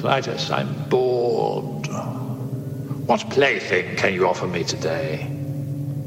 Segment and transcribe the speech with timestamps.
[0.00, 1.86] Klytus, I'm bored.
[3.06, 5.26] What plaything can you offer me today?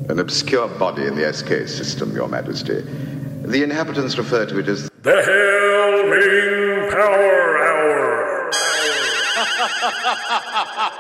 [0.10, 2.82] An obscure body in the SK system, Your Majesty.
[2.82, 8.50] The inhabitants refer to it as the Hail Ming Power Hour.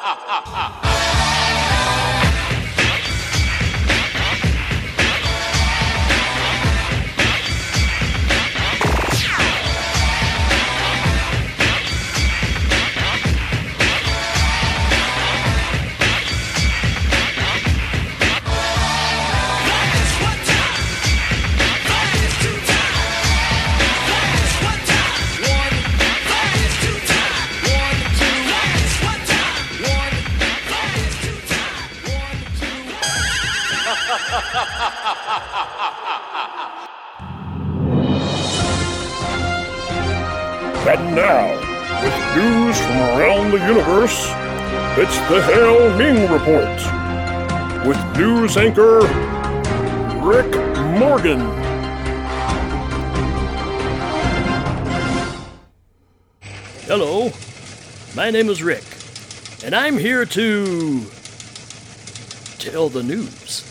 [41.15, 41.47] now,
[42.01, 44.25] with news from around the universe,
[44.97, 49.01] it's the Hail Ming Report with news anchor
[50.25, 50.55] Rick
[50.97, 51.39] Morgan.
[56.85, 57.31] Hello,
[58.15, 58.83] my name is Rick,
[59.63, 61.05] and I'm here to
[62.57, 63.69] tell the news.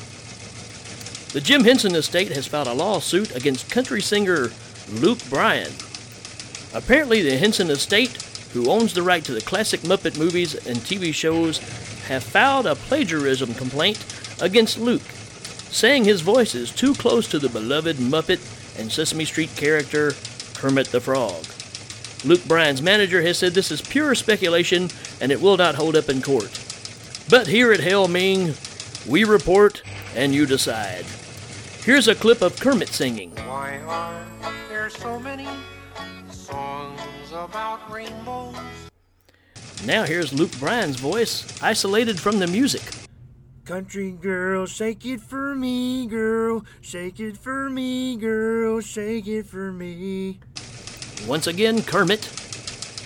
[1.33, 4.51] The Jim Henson estate has filed a lawsuit against country singer
[4.89, 5.73] Luke Bryan.
[6.75, 11.13] Apparently, the Henson estate, who owns the right to the classic Muppet movies and TV
[11.13, 11.59] shows,
[12.07, 14.05] have filed a plagiarism complaint
[14.41, 15.03] against Luke,
[15.71, 18.41] saying his voice is too close to the beloved Muppet
[18.79, 20.13] and Sesame Street character
[20.55, 21.45] Kermit the Frog.
[22.25, 24.89] Luke Bryan's manager has said this is pure speculation
[25.21, 26.59] and it will not hold up in court.
[27.29, 28.55] But here at Hail Ming,
[29.09, 29.83] we report
[30.15, 31.05] and you decide.
[31.85, 33.33] Here's a clip of Kermit singing.
[33.47, 34.25] Why are
[34.69, 35.49] there so many
[36.53, 38.57] songs about rainbows?
[39.87, 42.83] Now here's Luke Bryan's voice, isolated from the music.
[43.65, 46.65] Country girl, shake it for me, girl.
[46.81, 48.81] Shake it for me, girl.
[48.81, 50.41] Shake it for me.
[51.27, 52.29] Once again, Kermit.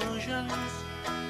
[0.00, 0.52] Illusions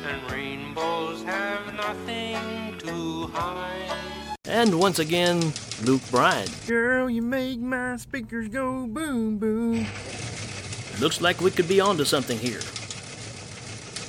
[0.07, 4.37] and rainbows have nothing to hide.
[4.45, 6.49] And once again, Luke Bryan.
[6.67, 9.87] Girl, you make my speakers go boom boom.
[11.01, 12.61] Looks like we could be onto something here.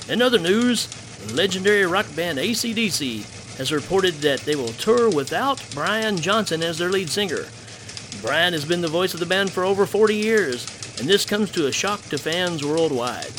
[0.10, 0.88] In other news,
[1.34, 6.90] legendary rock band ACDC has reported that they will tour without Brian Johnson as their
[6.90, 7.46] lead singer.
[8.22, 10.66] Brian has been the voice of the band for over 40 years,
[11.00, 13.34] and this comes to a shock to fans worldwide.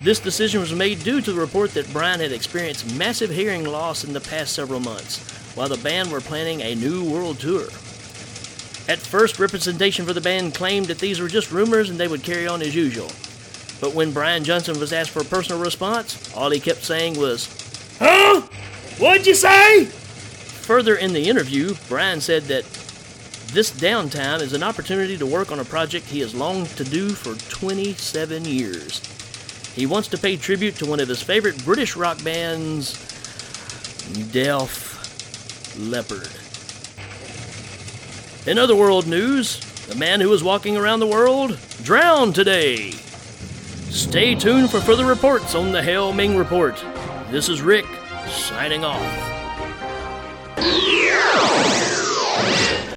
[0.00, 4.04] This decision was made due to the report that Brian had experienced massive hearing loss
[4.04, 5.18] in the past several months,
[5.54, 7.68] while the band were planning a new world tour.
[8.86, 12.22] At first, representation for the band claimed that these were just rumors and they would
[12.22, 13.10] carry on as usual.
[13.80, 17.48] But when Brian Johnson was asked for a personal response, all he kept saying was,
[17.98, 18.42] Huh?
[18.98, 19.86] What'd you say?
[19.86, 22.64] Further in the interview, Brian said that
[23.52, 27.10] this downtime is an opportunity to work on a project he has longed to do
[27.10, 29.00] for 27 years.
[29.74, 32.92] He wants to pay tribute to one of his favorite British rock bands,
[34.32, 36.43] Def Leppard.
[38.46, 42.90] In other world news, the man who was walking around the world drowned today.
[42.90, 46.76] Stay tuned for further reports on the Hail Ming Report.
[47.30, 47.86] This is Rick,
[48.28, 49.00] signing off.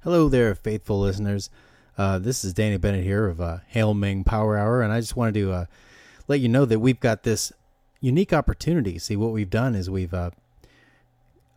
[0.04, 1.50] Hello there, faithful listeners.
[1.98, 5.16] Uh, this is Danny Bennett here of uh, Hail Ming Power Hour, and I just
[5.16, 5.66] wanted to uh,
[6.28, 7.54] let you know that we've got this
[8.02, 9.00] unique opportunity.
[9.00, 10.32] See, what we've done is we've uh,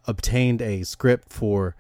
[0.07, 1.75] obtained a script for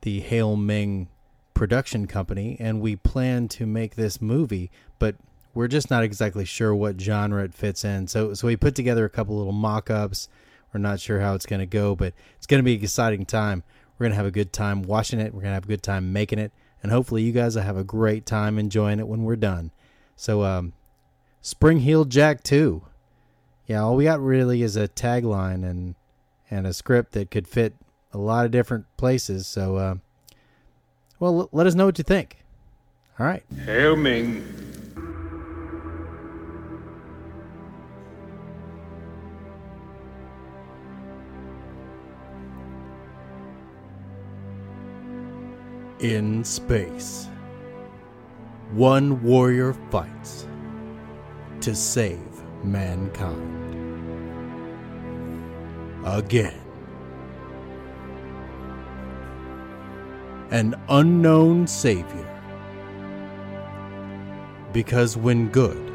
[0.00, 1.10] the Hail Ming
[1.54, 5.16] production company, and we plan to make this movie, but
[5.54, 8.08] we're just not exactly sure what genre it fits in.
[8.08, 10.28] So, so we put together a couple little mock-ups.
[10.72, 13.24] We're not sure how it's going to go, but it's going to be an exciting
[13.24, 13.62] time.
[13.96, 15.32] We're going to have a good time watching it.
[15.32, 16.50] We're going to have a good time making it,
[16.82, 19.70] and hopefully, you guys will have a great time enjoying it when we're done.
[20.16, 20.72] So, um,
[21.40, 22.82] Spring Heel Jack 2.
[23.66, 25.94] Yeah, all we got really is a tagline and
[26.50, 27.74] and a script that could fit
[28.12, 29.46] a lot of different places.
[29.46, 29.94] So, uh,
[31.18, 32.44] well, let us know what you think.
[33.18, 33.42] All right.
[33.64, 34.50] Hail Ming.
[46.00, 47.28] In space,
[48.72, 50.46] one warrior fights
[51.60, 52.18] to save
[52.62, 53.52] mankind.
[56.04, 56.63] Again.
[60.54, 62.30] An unknown savior.
[64.72, 65.90] Because when good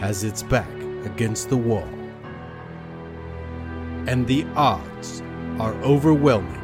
[0.00, 1.88] has its back against the wall,
[4.08, 5.22] and the odds
[5.60, 6.60] are overwhelming.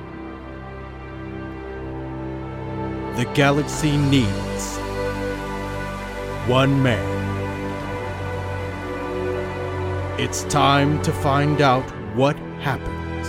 [3.14, 4.76] The galaxy needs
[6.48, 7.06] one man.
[10.18, 13.28] It's time to find out what happens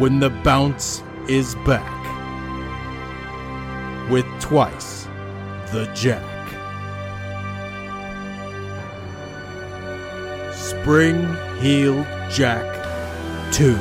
[0.00, 1.97] when the bounce is back
[4.10, 5.06] with twice
[5.72, 6.24] the Jack.
[10.54, 12.64] Spring Heeled Jack
[13.52, 13.76] 2.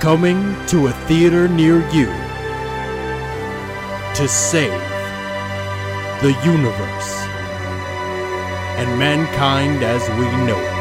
[0.00, 2.06] Coming to a theater near you
[4.14, 4.70] to save
[6.22, 7.12] the universe
[8.78, 10.75] and mankind as we know it.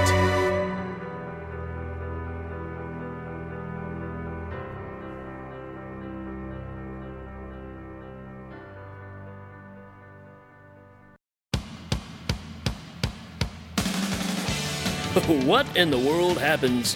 [15.45, 16.95] What in the world happens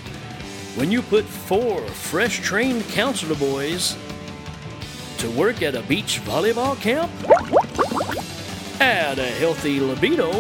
[0.74, 3.96] when you put four fresh trained counselor boys
[5.20, 7.12] to work at a beach volleyball camp?
[8.82, 10.32] Add a healthy libido.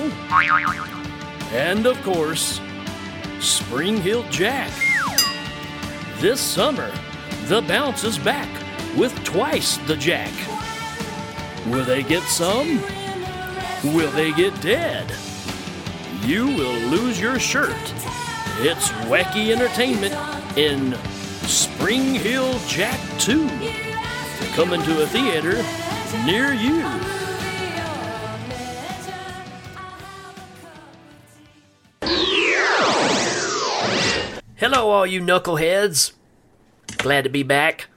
[1.52, 2.60] And of course,
[3.42, 4.72] Spring Heeled Jack.
[6.18, 6.92] This summer,
[7.44, 8.50] the bounce is back
[8.98, 10.34] with twice the Jack.
[11.68, 12.82] Will they get some?
[13.84, 15.14] Will they get dead?
[16.24, 17.75] You will lose your shirt.
[18.62, 20.13] It's wacky entertainment
[20.57, 20.94] in
[21.48, 23.48] Spring Heeled Jack 2.
[24.54, 25.54] Coming to a theater
[26.25, 26.81] near you.
[34.56, 36.12] Hello, all you knuckleheads.
[36.98, 37.88] Glad to be back.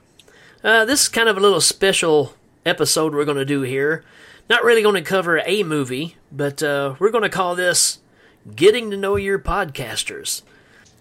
[0.63, 2.35] Uh, this is kind of a little special
[2.65, 4.05] episode we're going to do here.
[4.49, 7.99] Not really going to cover a movie, but uh, we're going to call this
[8.57, 10.43] Getting to Know Your Podcasters.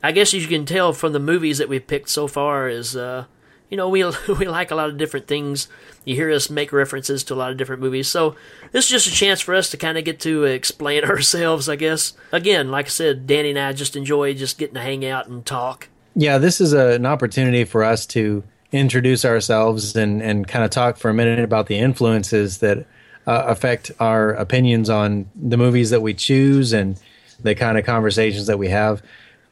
[0.03, 2.95] I guess as you can tell from the movies that we've picked so far is,
[2.95, 3.25] uh,
[3.69, 4.03] you know, we,
[4.39, 5.67] we like a lot of different things.
[6.05, 8.07] You hear us make references to a lot of different movies.
[8.07, 8.35] So
[8.71, 11.75] this is just a chance for us to kind of get to explain ourselves, I
[11.75, 12.13] guess.
[12.31, 15.45] Again, like I said, Danny and I just enjoy just getting to hang out and
[15.45, 15.89] talk.
[16.15, 20.69] Yeah, this is a, an opportunity for us to introduce ourselves and, and kind of
[20.71, 22.85] talk for a minute about the influences that
[23.27, 26.99] uh, affect our opinions on the movies that we choose and
[27.43, 29.01] the kind of conversations that we have.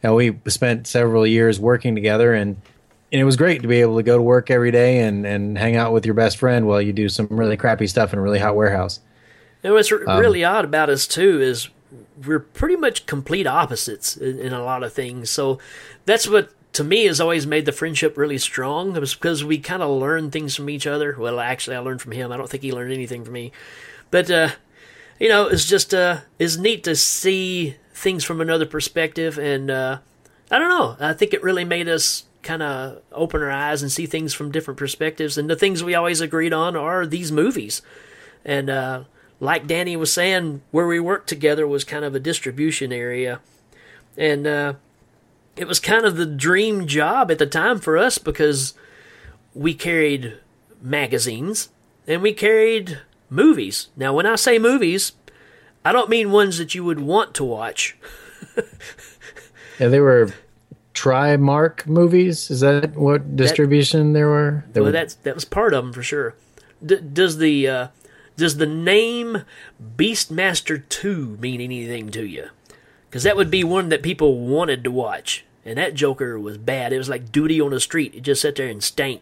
[0.03, 2.55] Now, we spent several years working together, and,
[3.11, 5.57] and it was great to be able to go to work every day and, and
[5.57, 8.21] hang out with your best friend while you do some really crappy stuff in a
[8.21, 9.01] really hot warehouse.
[9.63, 11.69] And what's um, really odd about us, too, is
[12.25, 15.29] we're pretty much complete opposites in, in, a lot of things.
[15.29, 15.59] So
[16.05, 18.95] that's what to me has always made the friendship really strong.
[18.95, 21.15] It was because we kind of learned things from each other.
[21.17, 22.31] Well, actually, I learned from him.
[22.31, 23.51] I don't think he learned anything from me,
[24.11, 24.49] but uh,
[25.19, 29.99] you know, it's just uh, it's neat to see things from another perspective, and uh,
[30.49, 30.95] I don't know.
[30.99, 34.51] I think it really made us kind of open our eyes and see things from
[34.51, 35.37] different perspectives.
[35.37, 37.81] And the things we always agreed on are these movies,
[38.45, 39.03] and uh,
[39.39, 43.41] like Danny was saying, where we worked together was kind of a distribution area,
[44.17, 44.73] and uh,
[45.57, 48.73] it was kind of the dream job at the time for us because
[49.53, 50.37] we carried
[50.81, 51.69] magazines
[52.07, 52.99] and we carried
[53.29, 53.87] movies.
[53.95, 55.13] Now, when I say movies,
[55.83, 57.97] I don't mean ones that you would want to watch.
[59.79, 60.33] yeah, they were
[60.93, 62.51] Trimark movies.
[62.51, 64.65] Is that what distribution that, there were?
[64.73, 66.35] There well, that's that was part of them for sure.
[66.85, 67.87] D- does the uh,
[68.35, 69.43] does the name
[69.95, 72.49] Beastmaster Two mean anything to you?
[73.09, 76.91] Because that would be one that people wanted to watch, and that Joker was bad.
[76.91, 78.13] It was like duty on the street.
[78.13, 79.21] It just sat there and stank.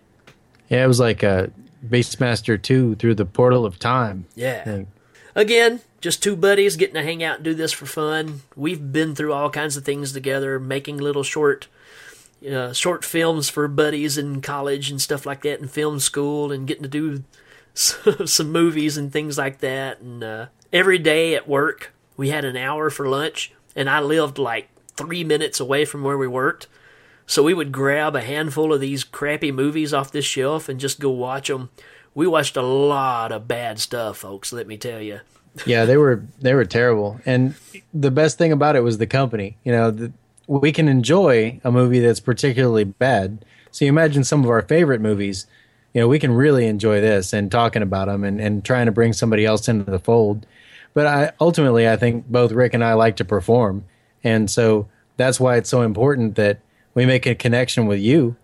[0.69, 1.51] Yeah, it was like a
[1.85, 4.25] Beastmaster Two through the portal of time.
[4.35, 4.83] Yeah.
[5.35, 8.41] Again, just two buddies getting to hang out and do this for fun.
[8.55, 11.67] We've been through all kinds of things together, making little short
[12.47, 16.67] uh, short films for buddies in college and stuff like that, in film school, and
[16.67, 17.23] getting to do
[17.73, 20.01] some movies and things like that.
[20.01, 24.37] And uh, every day at work, we had an hour for lunch, and I lived
[24.37, 26.67] like three minutes away from where we worked.
[27.27, 31.01] So we would grab a handful of these crappy movies off this shelf and just
[31.01, 31.69] go watch them.
[32.15, 34.53] We watched a lot of bad stuff, folks.
[34.53, 35.19] Let me tell you.
[35.65, 37.19] yeah, they were they were terrible.
[37.25, 37.55] And
[37.93, 39.57] the best thing about it was the company.
[39.65, 40.13] You know, the,
[40.47, 43.43] we can enjoy a movie that's particularly bad.
[43.71, 45.47] So you imagine some of our favorite movies.
[45.93, 48.91] You know, we can really enjoy this and talking about them and, and trying to
[48.91, 50.45] bring somebody else into the fold.
[50.93, 53.83] But I ultimately, I think both Rick and I like to perform,
[54.23, 56.59] and so that's why it's so important that
[56.97, 58.35] we make a connection with you,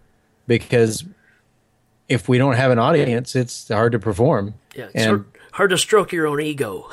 [0.46, 1.04] because
[2.08, 4.54] if we don't have an audience, it's hard to perform.
[4.76, 6.88] Yeah, and hard to stroke your own ego.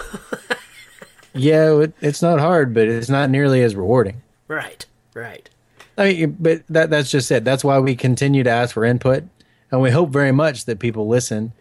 [1.34, 4.22] yeah, it, it's not hard, but it's not nearly as rewarding.
[4.48, 5.50] Right, right.
[5.98, 7.44] I mean, but that that's just it.
[7.44, 9.24] That's why we continue to ask for input,
[9.70, 11.52] and we hope very much that people listen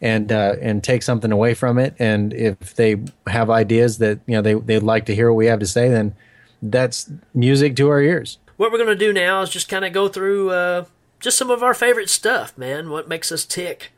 [0.00, 1.96] and uh, and take something away from it.
[1.98, 5.46] And if they have ideas that you know they they'd like to hear what we
[5.46, 6.14] have to say, then
[6.62, 8.38] that's music to our ears.
[8.58, 10.84] What we're going to do now is just kind of go through uh,
[11.20, 12.90] just some of our favorite stuff, man.
[12.90, 13.92] What makes us tick.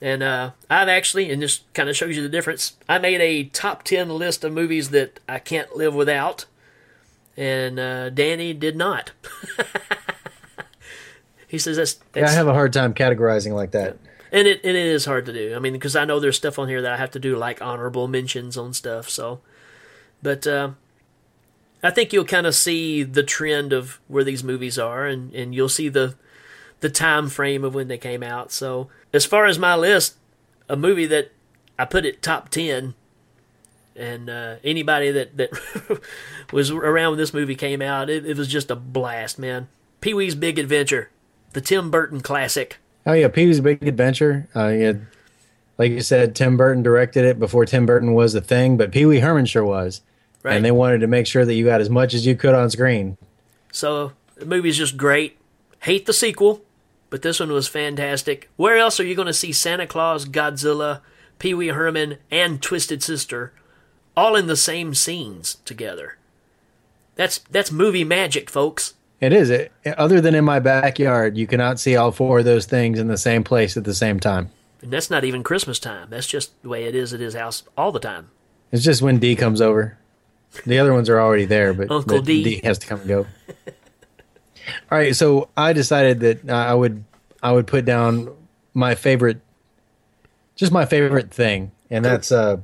[0.00, 3.44] And uh, I've actually, and this kind of shows you the difference, I made a
[3.44, 6.46] top 10 list of movies that I can't live without.
[7.36, 9.12] And uh, Danny did not.
[11.46, 13.98] he says that's, Yeah, I have a hard time categorizing like that.
[14.32, 15.54] and it and it is hard to do.
[15.54, 17.60] I mean, because I know there's stuff on here that I have to do like
[17.60, 19.10] honorable mentions on stuff.
[19.10, 19.40] So,
[20.22, 20.70] but uh,
[21.84, 25.54] I think you'll kind of see the trend of where these movies are, and and
[25.54, 26.16] you'll see the
[26.80, 28.50] the time frame of when they came out.
[28.50, 30.16] So, as far as my list,
[30.66, 31.30] a movie that
[31.78, 32.94] I put at top ten,
[33.94, 36.00] and uh, anybody that that
[36.52, 39.68] was around when this movie came out, it, it was just a blast, man.
[40.00, 41.10] Pee Wee's Big Adventure,
[41.52, 42.78] the Tim Burton classic.
[43.06, 44.48] Oh yeah, Pee Wee's Big Adventure.
[44.56, 44.92] Uh, yeah,
[45.76, 49.04] like you said, Tim Burton directed it before Tim Burton was a thing, but Pee
[49.04, 50.00] Wee Herman sure was.
[50.44, 50.54] Right.
[50.54, 52.70] And they wanted to make sure that you got as much as you could on
[52.70, 53.16] screen.
[53.72, 55.38] So the movie's just great.
[55.80, 56.62] Hate the sequel,
[57.10, 58.50] but this one was fantastic.
[58.56, 61.00] Where else are you going to see Santa Claus, Godzilla,
[61.38, 63.52] Pee Wee Herman, and Twisted Sister
[64.16, 66.18] all in the same scenes together?
[67.16, 68.94] That's that's movie magic, folks.
[69.20, 69.48] It is.
[69.48, 73.08] It, other than in my backyard, you cannot see all four of those things in
[73.08, 74.50] the same place at the same time.
[74.82, 76.08] And that's not even Christmas time.
[76.10, 78.28] That's just the way it is at his house all the time.
[78.70, 79.96] It's just when D comes over.
[80.66, 82.60] The other ones are already there, but Uncle but D.
[82.64, 83.26] has to come and go.
[84.90, 87.04] all right, so I decided that I would
[87.42, 88.34] I would put down
[88.72, 89.40] my favorite,
[90.56, 92.58] just my favorite thing, and that's uh,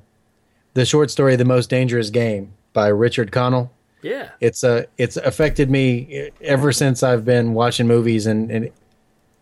[0.74, 3.72] the short story "The Most Dangerous Game" by Richard Connell.
[4.02, 4.30] Yeah.
[4.40, 8.70] It's uh, it's affected me ever since I've been watching movies, and, and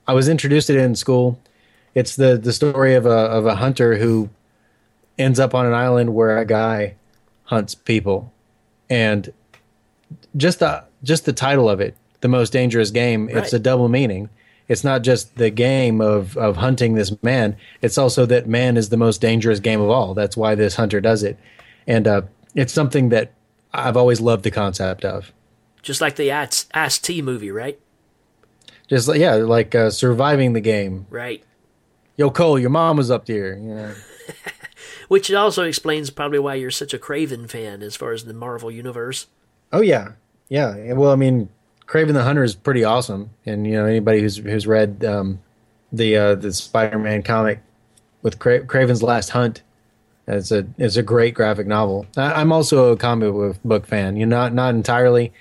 [0.06, 1.38] I was introduced to it in school.
[1.94, 4.30] It's the the story of a of a hunter who
[5.18, 6.94] ends up on an island where a guy
[7.44, 8.32] hunts people,
[8.90, 9.32] and
[10.36, 13.28] just the just the title of it, the most dangerous game.
[13.30, 14.30] It's a double meaning.
[14.68, 17.56] It's not just the game of of hunting this man.
[17.80, 20.14] It's also that man is the most dangerous game of all.
[20.14, 21.38] That's why this hunter does it,
[21.86, 22.22] and uh,
[22.54, 23.32] it's something that
[23.72, 25.32] I've always loved the concept of.
[25.82, 27.78] Just like the Ice T movie, right?
[28.88, 31.06] Just like yeah, like uh, surviving the game.
[31.10, 31.42] Right.
[32.16, 33.56] Yo, Cole, your mom was up there.
[33.56, 33.94] You know.
[35.08, 38.70] Which also explains probably why you're such a Kraven fan as far as the Marvel
[38.70, 39.26] universe.
[39.72, 40.12] Oh yeah,
[40.48, 40.92] yeah.
[40.92, 41.48] Well, I mean,
[41.86, 45.40] Kraven the Hunter is pretty awesome, and you know anybody who's who's read um,
[45.92, 47.60] the uh, the Spider-Man comic
[48.22, 49.62] with Cra- Kraven's Last Hunt,
[50.26, 52.06] it's a it's a great graphic novel.
[52.16, 54.16] I, I'm also a comic book- fan.
[54.16, 55.32] You know, not not entirely.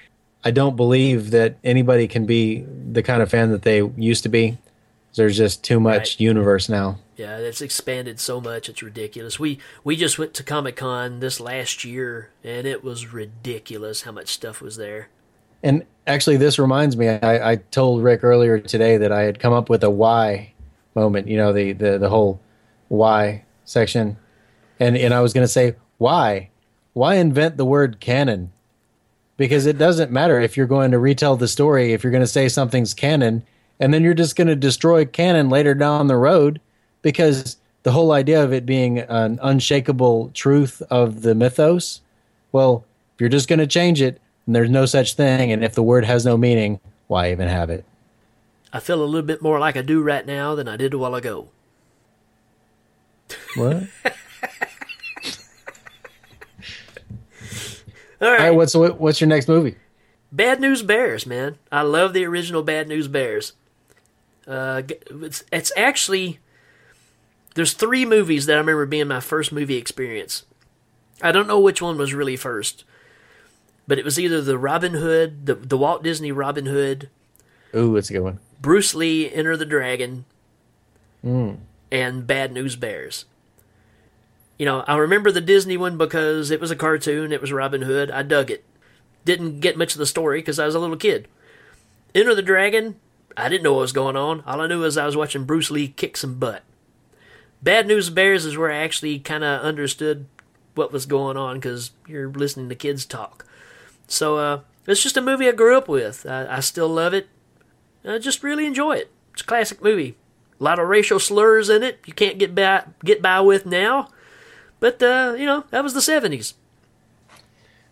[0.46, 4.30] I don't believe that anybody can be the kind of fan that they used to
[4.30, 4.58] be.
[5.16, 6.20] There's just too much Right.
[6.22, 7.00] universe now.
[7.18, 9.40] Yeah, it's expanded so much; it's ridiculous.
[9.40, 14.12] We we just went to Comic Con this last year, and it was ridiculous how
[14.12, 15.10] much stuff was there.
[15.64, 17.10] And actually, this reminds me.
[17.10, 20.54] I, I told Rick earlier today that I had come up with a why
[20.94, 21.28] moment.
[21.28, 22.40] You know, the the, the whole
[22.88, 24.18] why section,
[24.80, 26.52] and and I was going to say why,
[26.94, 28.52] why invent the word canon?
[29.38, 31.94] Because it doesn't matter if you're going to retell the story.
[31.94, 33.44] If you're going to say something's canon,
[33.80, 36.62] and then you're just going to destroy canon later down the road,
[37.08, 42.02] because the whole idea of it being an unshakable truth of the mythos.
[42.52, 42.84] Well,
[43.16, 45.82] if you're just going to change it, and there's no such thing, and if the
[45.82, 47.86] word has no meaning, why even have it?
[48.74, 50.98] I feel a little bit more like I do right now than I did a
[50.98, 51.48] while ago.
[53.56, 53.74] What?
[53.74, 53.80] All
[58.20, 59.78] right, All right, what's what, what's your next movie?
[60.30, 61.58] Bad News Bears, man.
[61.72, 63.54] I love the original Bad News Bears.
[64.46, 66.40] Uh, it's, it's actually
[67.58, 70.44] there's three movies that I remember being my first movie experience.
[71.24, 72.84] I don't know which one was really first,
[73.88, 77.10] but it was either the Robin Hood, the the Walt Disney Robin Hood,
[77.76, 78.40] Ooh, it's a good one.
[78.62, 80.26] Bruce Lee Enter the Dragon,
[81.26, 81.58] mm.
[81.92, 83.26] and Bad News Bears.
[84.60, 87.82] You know, I remember the Disney one because it was a cartoon, it was Robin
[87.82, 88.12] Hood.
[88.12, 88.64] I dug it.
[89.26, 91.28] Didn't get much of the story because I was a little kid.
[92.14, 93.00] Enter the Dragon,
[93.36, 94.44] I didn't know what was going on.
[94.46, 96.64] All I knew was I was watching Bruce Lee kick some butt.
[97.62, 100.26] Bad News Bears is where I actually kind of understood
[100.76, 103.46] what was going on because you're listening to kids talk.
[104.08, 106.26] So, uh, it's just a movie I grew up with.
[106.26, 107.28] I, I still love it.
[108.06, 109.12] I just really enjoy it.
[109.34, 110.16] It's a classic movie.
[110.60, 112.00] A lot of racial slurs in it.
[112.06, 114.10] You can't get by get by with now,
[114.80, 116.56] but uh, you know that was the seventies.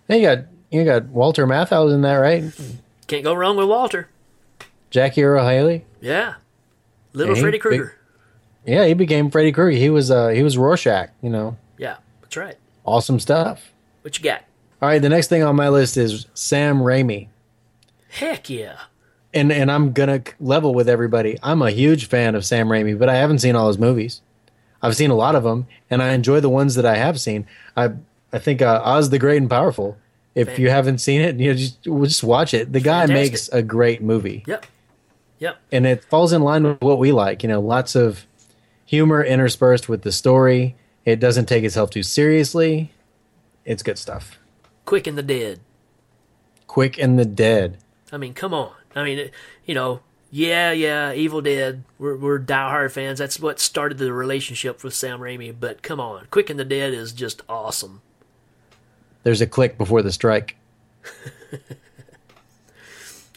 [0.07, 2.45] You got you got Walter Matthau in that, right?
[3.07, 4.10] Can't go wrong with Walter.
[4.89, 5.86] Jackie Earle Haley.
[6.01, 6.36] Yeah.
[7.13, 7.98] Little Yeah, Freddy Krueger.
[8.65, 9.77] Yeah, he became Freddy Krueger.
[9.77, 11.10] He was uh he was Rorschach.
[11.22, 12.55] You know, Yeah, that's right.
[12.86, 13.72] awesome stuff.
[14.01, 14.41] What you got?
[14.81, 17.27] All right, the next thing on my list is Sam Raimi.
[18.10, 18.77] Heck yeah.
[19.34, 21.38] and and I'm gonna level with everybody.
[21.43, 24.22] I'm a huge fan of Sam Raimi, but I haven't seen all his movies.
[24.81, 27.48] I've seen a lot of them, and I enjoy the ones that I have seen.
[27.75, 27.91] I
[28.31, 29.98] I think uh, Oz the Great and Powerful.
[30.36, 32.72] If you haven't seen it, you know, just just watch it.
[32.74, 33.31] The guy Fantastic.
[33.31, 34.65] makes a great movie, Yep.
[35.39, 35.57] Yep.
[35.72, 37.41] and it falls in line with what we like.
[37.41, 38.25] You know, lots of
[38.85, 40.75] humor interspersed with the story.
[41.03, 42.91] It doesn't take itself too seriously.
[43.65, 44.39] It's good stuff.
[44.85, 45.59] Quick and the Dead.
[46.67, 47.79] Quick and the Dead.
[48.11, 48.71] I mean, come on.
[48.95, 49.29] I mean,
[49.65, 50.01] you know,
[50.31, 51.83] yeah, yeah, Evil Dead.
[51.97, 53.19] We're we're diehard fans.
[53.19, 55.55] That's what started the relationship with Sam Raimi.
[55.57, 58.01] But come on, Quick and the Dead is just awesome.
[59.23, 60.55] There's a click before the strike.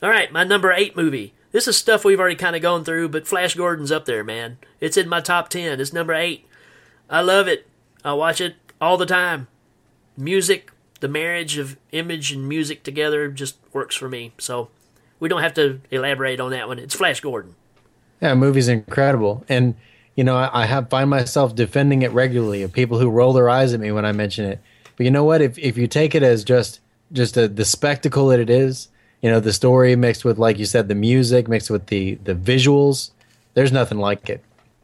[0.02, 1.34] All right, my number eight movie.
[1.58, 4.58] This is stuff we've already kind of gone through, but Flash Gordon's up there, man.
[4.78, 5.80] It's in my top ten.
[5.80, 6.46] It's number eight.
[7.10, 7.66] I love it.
[8.04, 9.48] I watch it all the time.
[10.16, 14.34] Music, the marriage of image and music together just works for me.
[14.38, 14.68] So
[15.18, 16.78] we don't have to elaborate on that one.
[16.78, 17.56] It's Flash Gordon.
[18.22, 19.74] Yeah, movie's incredible, and
[20.14, 23.50] you know I, I have find myself defending it regularly of people who roll their
[23.50, 24.60] eyes at me when I mention it.
[24.96, 25.42] But you know what?
[25.42, 26.78] If if you take it as just
[27.10, 28.90] just a, the spectacle that it is,
[29.22, 32.34] you know, the story mixed with like you said, the music mixed with the the
[32.34, 33.10] visuals,
[33.54, 34.42] there's nothing like it.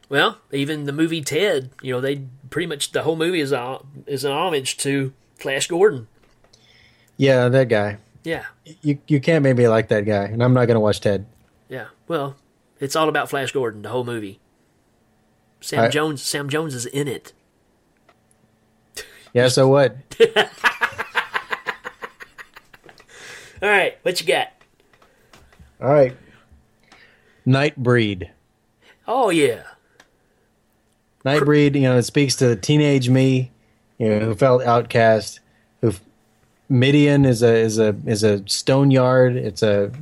[0.08, 3.80] Well, even the movie Ted, you know, they pretty much the whole movie is a,
[4.06, 6.08] is an homage to Flash Gordon.
[7.16, 7.98] Yeah, that guy.
[8.22, 8.44] Yeah,
[8.82, 11.26] You you can't make me like that guy, and I'm not gonna watch Ted.
[11.68, 11.86] yeah.
[12.08, 12.36] Well,
[12.80, 14.40] it's all about Flash Gordon, the whole movie.
[15.60, 17.32] Sam I- Jones, Sam Jones is in it.
[19.32, 19.96] Yeah, so what?
[23.62, 24.48] All right, what you got?
[25.80, 26.16] All right,
[27.46, 28.30] Nightbreed.
[29.06, 29.62] Oh yeah,
[31.24, 33.50] Nightbreed, you know, it speaks to the teenage me,
[33.98, 35.40] you know, who felt outcast.
[35.80, 35.92] Who
[36.68, 39.36] Midian is a is a is a stone yard.
[39.36, 39.92] It's a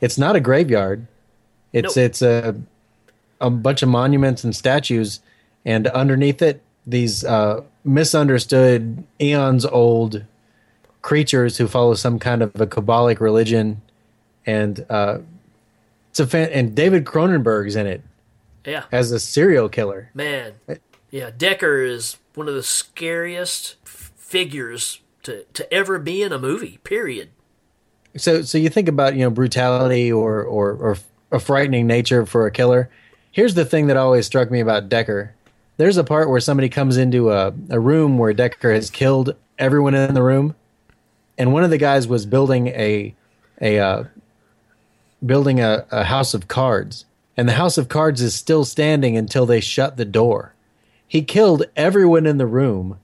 [0.00, 1.06] it's not a graveyard.
[1.72, 2.04] It's Nope.
[2.04, 2.56] it's a
[3.40, 5.20] a bunch of monuments and statues,
[5.64, 10.24] and underneath it, these uh, misunderstood eons old
[11.08, 13.80] creatures who follow some kind of a Kabbalic religion,
[14.44, 15.20] and uh,
[16.10, 16.50] it's a fan.
[16.50, 18.02] And David Cronenberg's in it
[18.66, 20.10] yeah, as a serial killer.
[20.12, 20.52] man.
[21.10, 26.38] Yeah, Decker is one of the scariest f- figures to to ever be in a
[26.38, 26.78] movie.
[26.84, 27.30] Period.
[28.18, 30.98] So, so you think about you know brutality or or or
[31.32, 32.90] a frightening nature for a killer.
[33.32, 35.34] Here's the thing that always struck me about Decker.
[35.78, 39.94] There's a part where somebody comes into a, a room where Decker has killed everyone
[39.94, 40.54] in the room,
[41.38, 43.14] and one of the guys was building a
[43.60, 44.04] a uh,
[45.24, 47.04] building a, a house of cards,
[47.36, 50.54] and the house of cards is still standing until they shut the door.
[51.06, 52.98] He killed everyone in the room.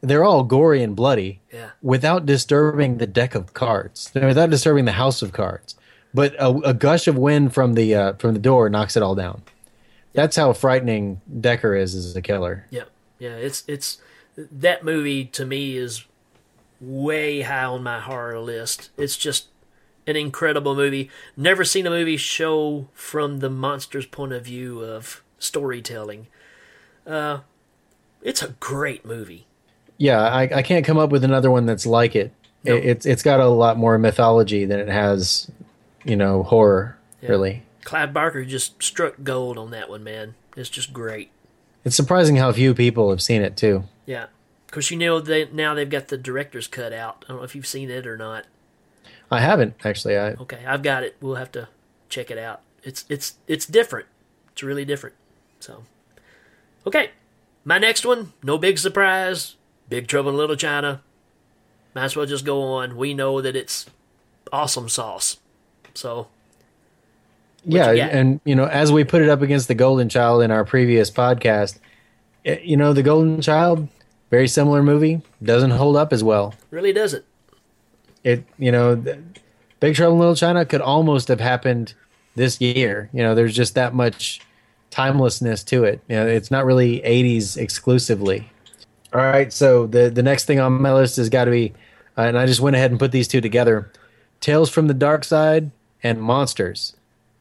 [0.00, 1.70] They're all gory and bloody Yeah.
[1.82, 5.74] without disturbing the deck of cards, without disturbing the house of cards.
[6.14, 9.14] But a, a gush of wind from the uh, from the door knocks it all
[9.14, 9.42] down.
[10.12, 12.66] That's how frightening Decker is as a killer.
[12.70, 12.84] Yeah,
[13.18, 13.34] yeah.
[13.36, 13.98] It's it's
[14.36, 16.04] that movie to me is
[16.80, 18.90] way high on my horror list.
[18.96, 19.46] It's just
[20.06, 21.10] an incredible movie.
[21.36, 26.26] Never seen a movie show from the monster's point of view of storytelling.
[27.06, 27.40] Uh,
[28.22, 29.46] it's a great movie.
[29.98, 32.32] Yeah, I, I can't come up with another one that's like it.
[32.64, 32.74] No.
[32.74, 32.84] it.
[32.84, 35.50] It's it's got a lot more mythology than it has,
[36.04, 36.98] you know, horror.
[37.22, 37.30] Yeah.
[37.30, 40.34] Really, Clive Barker just struck gold on that one, man.
[40.56, 41.30] It's just great.
[41.84, 43.84] it's surprising how few people have seen it too.
[44.04, 44.26] Yeah,
[44.76, 47.24] course you know they now they've got the director's cut out.
[47.24, 48.44] I don't know if you've seen it or not.
[49.30, 50.18] I haven't actually.
[50.18, 51.16] I Okay, I've got it.
[51.18, 51.68] We'll have to
[52.10, 52.60] check it out.
[52.82, 54.06] It's it's it's different.
[54.52, 55.16] It's really different.
[55.60, 55.84] So,
[56.86, 57.12] okay,
[57.64, 59.56] my next one, no big surprise.
[59.88, 61.00] Big Trouble in Little China.
[61.94, 62.98] Might as well just go on.
[62.98, 63.86] We know that it's
[64.52, 65.38] awesome sauce.
[65.94, 66.26] So
[67.64, 70.50] yeah, you and you know, as we put it up against the Golden Child in
[70.50, 71.78] our previous podcast,
[72.44, 73.88] eh, you know, the Golden Child,
[74.30, 76.54] very similar movie, doesn't hold up as well.
[76.70, 77.24] really does it.
[78.24, 79.02] It, you know,
[79.78, 81.94] Big Trouble in Little China could almost have happened
[82.34, 83.08] this year.
[83.12, 84.40] You know, there's just that much
[84.90, 86.00] timelessness to it.
[86.08, 88.50] You know, it's not really '80s exclusively.
[89.12, 91.72] All right, so the the next thing on my list has got to be,
[92.18, 93.90] uh, and I just went ahead and put these two together:
[94.40, 95.70] Tales from the Dark Side
[96.02, 96.96] and Monsters.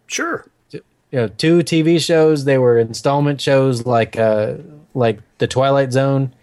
[0.07, 0.45] Sure.
[0.71, 2.45] you know two TV shows.
[2.45, 4.55] They were installment shows like uh
[4.93, 6.33] like the Twilight Zone.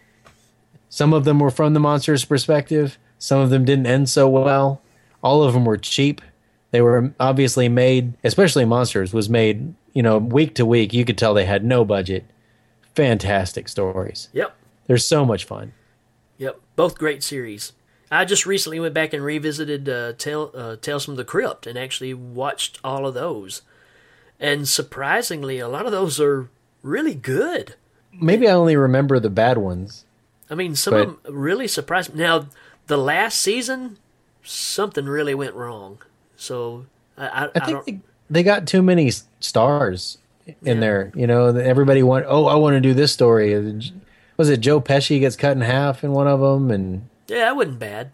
[0.92, 2.98] Some of them were from the monster's perspective.
[3.18, 4.82] Some of them didn't end so well.
[5.22, 6.20] All of them were cheap.
[6.70, 10.92] They were obviously made, especially Monsters was made, you know, week to week.
[10.92, 12.26] You could tell they had no budget.
[12.94, 14.28] Fantastic stories.
[14.34, 14.54] Yep.
[14.86, 15.72] They're so much fun.
[16.36, 16.60] Yep.
[16.76, 17.72] Both great series.
[18.10, 21.78] I just recently went back and revisited uh, Tale, uh, Tales from the Crypt and
[21.78, 23.62] actually watched all of those.
[24.38, 26.50] And surprisingly, a lot of those are
[26.82, 27.76] really good.
[28.12, 30.04] Maybe I only remember the bad ones.
[30.52, 32.20] I mean, some But- of them really surprised me.
[32.22, 32.46] Now,
[32.86, 33.96] the last season,
[34.44, 35.98] something really went wrong.
[36.36, 36.86] So
[37.16, 37.86] I, I, I I think don't.
[37.86, 39.10] they, they got too many
[39.40, 40.74] stars in Yeah.
[40.80, 41.12] there.
[41.14, 42.26] You know, everybody want.
[42.28, 43.54] Oh, I want to do this story.
[43.54, 43.80] Uh,
[44.36, 46.70] was it Joe Pesci gets cut in half in one of them?
[46.70, 48.10] And Yeah, that wasn't bad.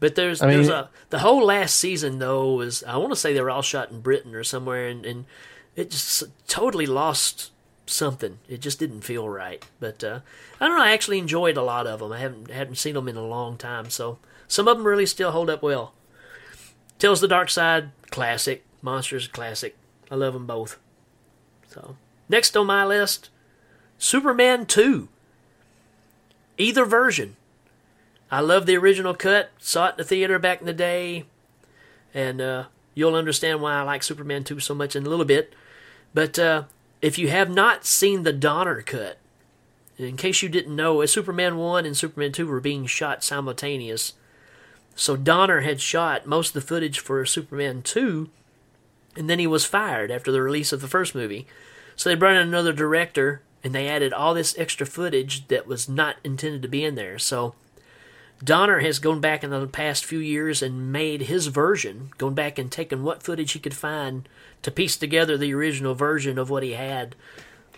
[0.00, 3.16] But there's I mean- there's a the whole last season though was I want to
[3.16, 5.24] say they were all shot in Britain or somewhere and, and
[5.76, 7.50] it just totally lost
[7.90, 8.38] something.
[8.48, 9.64] It just didn't feel right.
[9.78, 10.20] But uh,
[10.60, 10.84] I don't know.
[10.84, 12.12] I actually enjoyed a lot of them.
[12.12, 15.32] I haven't hadn't seen them in a long time, so some of them really still
[15.32, 15.94] hold up well.
[16.98, 18.64] Tells the Dark Side, classic.
[18.82, 19.76] Monsters, classic.
[20.10, 20.78] I love them both.
[21.68, 21.96] So
[22.28, 23.30] next on my list,
[23.98, 25.08] Superman two.
[26.58, 27.36] Either version.
[28.30, 29.50] I love the original cut.
[29.58, 31.24] Saw it in the theater back in the day,
[32.14, 35.54] and uh, you'll understand why I like Superman 2 so much in a little bit.
[36.14, 36.64] But uh,
[37.02, 39.18] if you have not seen the Donner cut,
[39.98, 44.14] in case you didn't know, Superman 1 and Superman 2 were being shot simultaneous.
[44.94, 48.28] So Donner had shot most of the footage for Superman 2,
[49.16, 51.46] and then he was fired after the release of the first movie.
[51.96, 55.88] So they brought in another director, and they added all this extra footage that was
[55.88, 57.18] not intended to be in there.
[57.18, 57.54] So
[58.42, 62.58] Donner has gone back in the past few years and made his version, gone back
[62.58, 64.28] and taken what footage he could find
[64.62, 67.14] to piece together the original version of what he had.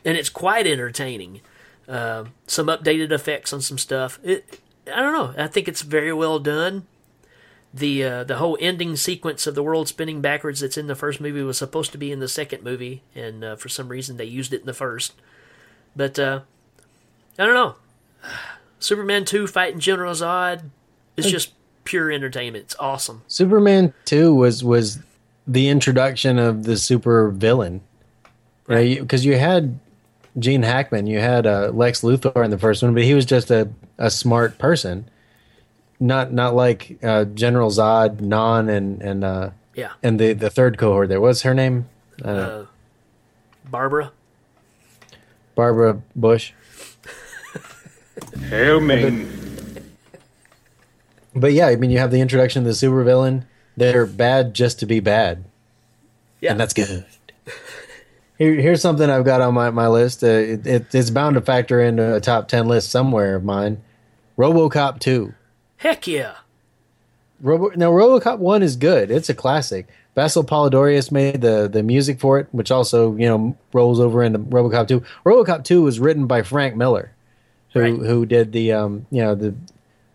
[0.04, 1.40] And it's quite entertaining.
[1.88, 4.20] Uh, some updated effects on some stuff.
[4.22, 4.60] It,
[4.92, 5.42] I don't know.
[5.42, 6.86] I think it's very well done.
[7.74, 11.20] The uh, the whole ending sequence of the world spinning backwards that's in the first
[11.22, 14.26] movie was supposed to be in the second movie, and uh, for some reason they
[14.26, 15.14] used it in the first.
[15.96, 16.40] But uh,
[17.38, 17.76] I don't know.
[18.82, 20.62] Superman 2 fighting General Zod
[21.16, 21.52] is just
[21.84, 22.64] pure entertainment.
[22.64, 23.22] It's awesome.
[23.28, 24.98] Superman Two was was
[25.46, 27.80] the introduction of the super villain,
[28.66, 28.98] right?
[29.00, 29.78] Because you had
[30.38, 33.50] Gene Hackman, you had uh, Lex Luthor in the first one, but he was just
[33.50, 33.68] a,
[33.98, 35.08] a smart person,
[36.00, 39.92] not not like uh, General Zod, Non, and and uh, Yeah.
[40.02, 41.08] and the the third cohort.
[41.08, 41.88] There was her name,
[42.24, 42.64] Uh,
[43.68, 44.12] Barbara.
[45.54, 46.52] Barbara Bush.
[48.48, 49.28] Hail Ming.
[51.34, 53.44] But yeah, I mean, you have the introduction of the supervillain.
[53.76, 55.44] They're bad just to be bad,
[56.40, 56.50] Yeah.
[56.50, 57.06] and that's good.
[58.36, 60.22] Here, here's something I've got on my, my list.
[60.22, 63.80] Uh, it, it, it's bound to factor into a top 10 list somewhere of mine.
[64.36, 65.32] RoboCop 2.
[65.78, 66.34] Heck yeah.
[67.40, 69.10] Robo, now, RoboCop 1 is good.
[69.10, 69.86] It's a classic.
[70.14, 74.38] Basil Poledouris made the, the music for it, which also, you know, rolls over into
[74.40, 75.02] RoboCop 2.
[75.24, 77.11] RoboCop 2 was written by Frank Miller,
[77.72, 77.94] who Right.
[77.94, 79.54] who did the um, you know, the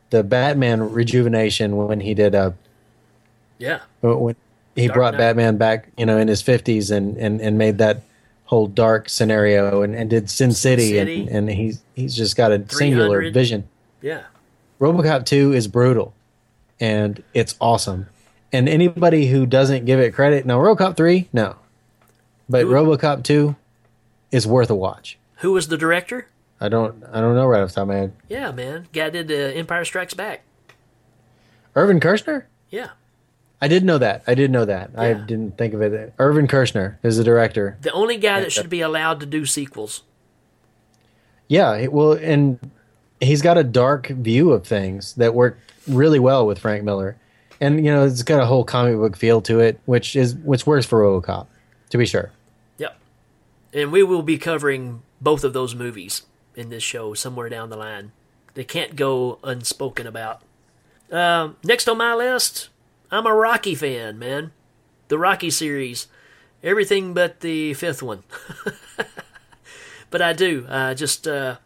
[0.09, 2.53] the Batman rejuvenation when he did a
[3.59, 3.79] Yeah.
[4.01, 4.35] when
[4.75, 5.19] he Dark brought Knight.
[5.19, 8.01] Batman back, you know, in his fifties and, and, and made that
[8.45, 11.21] whole dark scenario and, and did Sin City, City.
[11.21, 13.67] and, and he's he's just got a singular vision.
[14.01, 14.21] Yeah.
[14.79, 16.13] RoboCop two is brutal,
[16.79, 18.07] and it's awesome.
[18.53, 21.55] And anybody who doesn't give it credit, now RoboCop three, no,
[22.47, 23.55] but Who- RoboCop two
[24.31, 25.17] is worth a watch.
[25.37, 26.27] Who was the director?
[26.59, 28.13] I don't I don't know right off the top of my head.
[28.29, 28.87] Yeah, man.
[28.93, 30.43] Guy did uh, Empire Strikes Back.
[31.75, 32.45] Irvin Kershner.
[32.69, 32.89] Yeah.
[33.61, 34.23] I did know that.
[34.27, 34.91] I did know that.
[34.97, 36.13] I didn't think of it.
[36.19, 37.77] Irvin Kershner is the director.
[37.81, 40.03] The only guy that should be allowed to do sequels.
[41.47, 42.59] Yeah, it- well, and
[43.19, 47.17] he's got a dark view of things that work really well with Frank Miller,
[47.61, 50.67] and you know it's got a whole comic book feel to it, which is which
[50.67, 51.47] works for RoboCop,
[51.91, 52.31] to be sure.
[52.77, 52.97] Yep.
[53.73, 56.23] And we will be covering both of those movies
[56.57, 58.11] in this show somewhere down the line.
[58.55, 60.41] They can't go unspoken about.
[61.11, 62.69] Um, next on my list,
[63.11, 64.51] I'm a Rocky fan, man.
[65.07, 66.07] The Rocky series.
[66.63, 68.23] Everything but the fifth one.
[70.09, 70.65] but I do.
[70.67, 71.57] I just, uh,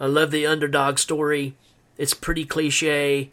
[0.00, 1.54] I love the underdog story.
[1.96, 3.30] It's pretty cliche.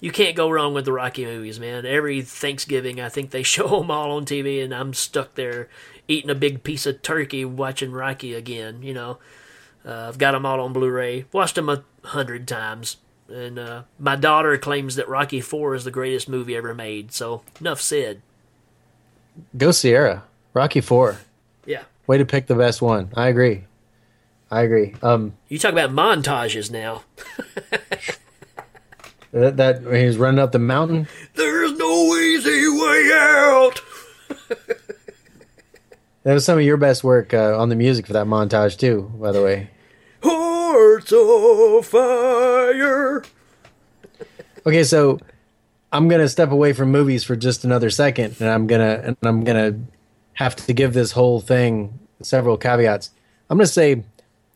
[0.00, 1.84] You can't go wrong with the Rocky movies, man.
[1.84, 5.68] Every Thanksgiving, I think they show them all on TV, and I'm stuck there
[6.06, 8.82] eating a big piece of turkey watching Rocky again.
[8.82, 9.18] You know,
[9.86, 11.26] uh, I've got them all on Blu-ray.
[11.32, 12.96] Watched them a hundred times,
[13.28, 17.12] and uh, my daughter claims that Rocky Four is the greatest movie ever made.
[17.12, 18.22] So enough said.
[19.56, 21.18] Go Sierra, Rocky Four.
[21.66, 23.10] Yeah, Way to pick the best one.
[23.16, 23.64] I agree.
[24.50, 24.94] I agree.
[25.02, 27.02] Um, you talk about montages now.
[29.32, 31.08] That, that he was running up the mountain.
[31.34, 33.80] There's no easy way out.
[36.22, 39.12] That was some of your best work uh, on the music for that montage too.
[39.20, 39.68] By the way.
[40.24, 43.22] Hearts of fire.
[44.66, 45.20] Okay, so
[45.92, 49.44] I'm gonna step away from movies for just another second, and I'm gonna and I'm
[49.44, 49.78] gonna
[50.34, 53.10] have to give this whole thing several caveats.
[53.50, 54.02] I'm gonna say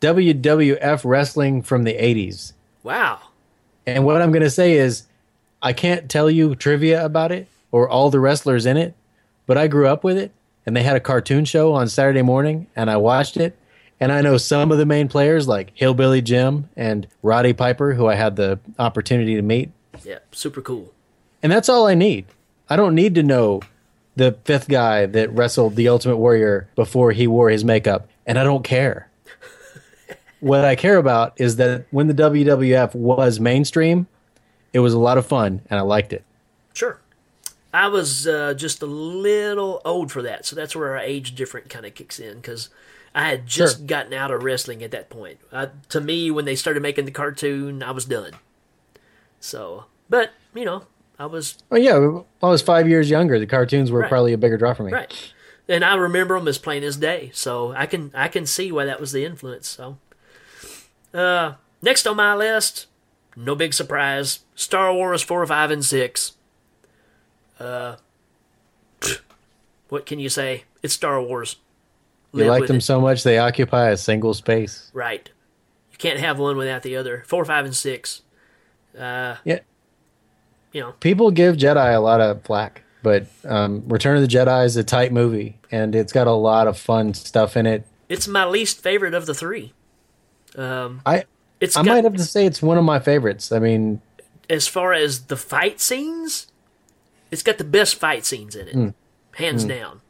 [0.01, 2.53] WWF wrestling from the '80s,
[2.83, 3.19] Wow.
[3.85, 5.03] and what I'm gonna say is
[5.61, 8.95] I can't tell you trivia about it or all the wrestlers in it,
[9.45, 10.31] but I grew up with it,
[10.65, 13.55] and they had a cartoon show on Saturday morning, and I watched it.
[13.99, 18.07] And I know some of the main players like Hillbilly Jim and Roddy Piper, who
[18.07, 19.71] I had the opportunity to meet.
[20.03, 20.93] Yeah, super cool.
[21.43, 22.25] And that's all I need.
[22.69, 23.61] I don't need to know
[24.15, 28.43] the fifth guy that wrestled the Ultimate Warrior before he wore his makeup, and I
[28.43, 29.09] don't care.
[30.39, 34.07] what I care about is that when the WWF was mainstream,
[34.73, 36.23] it was a lot of fun and I liked it.
[36.73, 36.99] Sure.
[37.73, 41.69] I was uh, just a little old for that, so that's where our age different
[41.69, 42.69] kind of kicks in because
[43.19, 43.85] I had just Sure.
[43.87, 45.39] gotten out of wrestling at that point.
[45.51, 48.31] Uh, to me, when they started making the cartoon, I was done.
[49.41, 50.83] So, but you know,
[51.19, 51.95] I was Oh yeah,
[52.41, 53.37] I was five years younger.
[53.37, 54.09] The cartoons were Right.
[54.09, 54.93] probably a bigger draw for me.
[54.93, 55.33] right,
[55.67, 57.31] and I remember them as plain as day.
[57.33, 59.67] So I can I can see why that was the influence.
[59.67, 59.97] So,
[61.13, 62.87] uh, next on my list,
[63.35, 66.33] no big surprise, Star Wars four, five, and six.
[67.59, 67.97] Uh,
[69.89, 70.63] what can you say?
[70.81, 71.57] It's Star Wars.
[72.33, 72.81] You like them it.
[72.81, 74.91] so much they occupy a single space.
[74.93, 75.29] Right.
[75.91, 77.23] You can't have one without the other.
[77.25, 78.21] Four, five, and six.
[78.97, 79.59] Uh, Yeah,
[80.71, 84.65] you know, people give Jedi a lot of flack, but um, Return of the Jedi
[84.65, 87.85] is a tight movie, and it's got a lot of fun stuff in it.
[88.07, 89.73] it's my least favorite of the three.
[90.55, 91.25] Um, I
[91.59, 93.51] it's I got, might have to say it's one of my favorites.
[93.51, 94.01] I mean,
[94.49, 96.47] as far as the fight scenes,
[97.31, 98.93] it's got the best fight scenes in it,
[99.33, 100.01] hands down.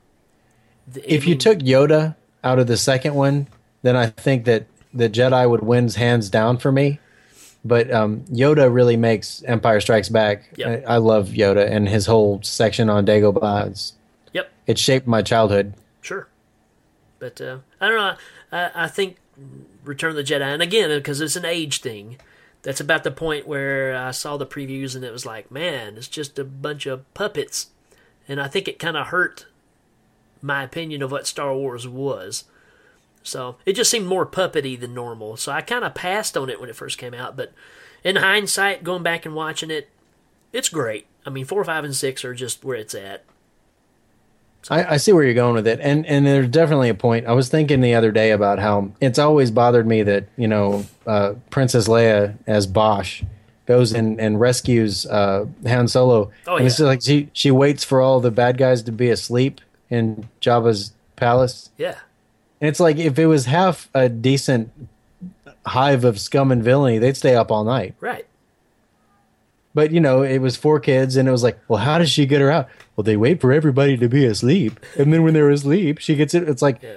[0.93, 3.47] The- if you mean, took Yoda out of the second one,
[3.81, 6.99] then I think that the Jedi would win hands down for me.
[7.65, 10.49] But um, Yoda really makes Empire Strikes Back.
[10.55, 10.85] Yep.
[10.87, 13.67] I, I love Yoda and his whole section on Dagobah.
[13.67, 13.93] It's,
[14.31, 15.73] yep, it shaped my childhood.
[16.01, 16.29] sure,
[17.19, 18.15] but uh, I don't know.
[18.53, 19.17] I, I think
[19.83, 22.17] Return of the Jedi, and again, because it's an age thing.
[22.61, 26.09] That's about the point where I saw the previews and it was like, man, it's
[26.09, 27.69] just a bunch of puppets.
[28.27, 29.45] And I think it kind of hurt
[30.41, 32.45] my opinion of what Star Wars was.
[33.23, 35.37] So it just seemed more puppety than normal.
[35.37, 37.35] So I kind of passed on it when it first came out.
[37.35, 37.51] But
[38.03, 39.89] in hindsight, going back and watching it,
[40.53, 41.05] it's great.
[41.25, 43.23] I mean, four, five, and six are just where it's at.
[44.69, 47.27] I, I see where you're going with it, and and there's definitely a point.
[47.27, 50.85] I was thinking the other day about how it's always bothered me that you know
[51.07, 53.25] uh, Princess Leia as Boushh
[53.65, 56.87] goes and, and rescues uh, Han Solo, Oh, and it's yeah.
[56.87, 61.69] like she she waits for all the bad guys to be asleep in Jabba's palace,
[61.77, 61.95] Yeah.
[62.61, 64.71] and it's like if it was half a decent
[65.65, 67.95] hive of scum and villainy, they'd stay up all night.
[67.99, 68.25] Right.
[69.73, 72.25] But you know, it was for kids, and it was like, well, how does she
[72.25, 72.67] get her out?
[72.95, 76.33] Well, they wait for everybody to be asleep, and then when they're asleep, she gets
[76.33, 76.47] it.
[76.49, 76.95] It's like, Yeah.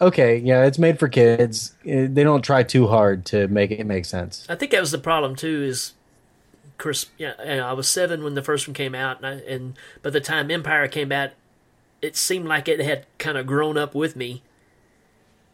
[0.00, 1.74] okay, yeah, it's made for kids.
[1.84, 4.46] Eh, They don't try too hard to make it make sense.
[4.48, 5.64] I think that was the problem too.
[5.64, 5.92] Is
[6.78, 7.06] Chris?
[7.18, 7.32] Yeah,
[7.68, 10.50] I was seven when the first one came out, and, I, and by the time
[10.50, 11.30] Empire came out,
[12.04, 14.42] it seemed like it had kind of grown up with me.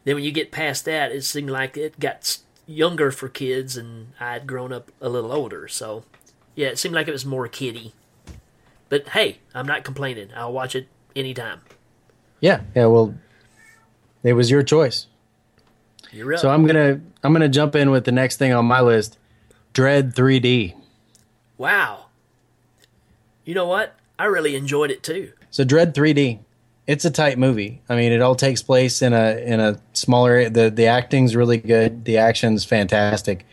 [0.03, 4.07] Then when you get past that, it seemed like it got younger for kids, and
[4.19, 5.67] I had grown up a little older.
[5.67, 6.03] So,
[6.55, 7.93] yeah, it seemed like it was more kiddie.
[8.89, 10.29] But hey, I'm not complaining.
[10.35, 11.61] I'll watch it anytime.
[12.41, 12.87] Yeah, yeah.
[12.87, 13.15] Well,
[14.23, 15.07] it was your choice.
[16.11, 16.39] You're up.
[16.41, 19.17] So I'm gonna I'm gonna jump in with the next thing on my list,
[19.73, 20.75] Dredd 3D.
[21.57, 22.07] wow.
[23.45, 23.95] You know what?
[24.19, 25.31] I really enjoyed it too.
[25.51, 26.39] So Dredd 3D,
[26.87, 27.81] it's a tight movie.
[27.87, 30.31] I mean, it all takes place in a in a smaller.
[30.31, 30.49] area.
[30.49, 32.05] the The acting's really good.
[32.05, 33.45] The action's fantastic.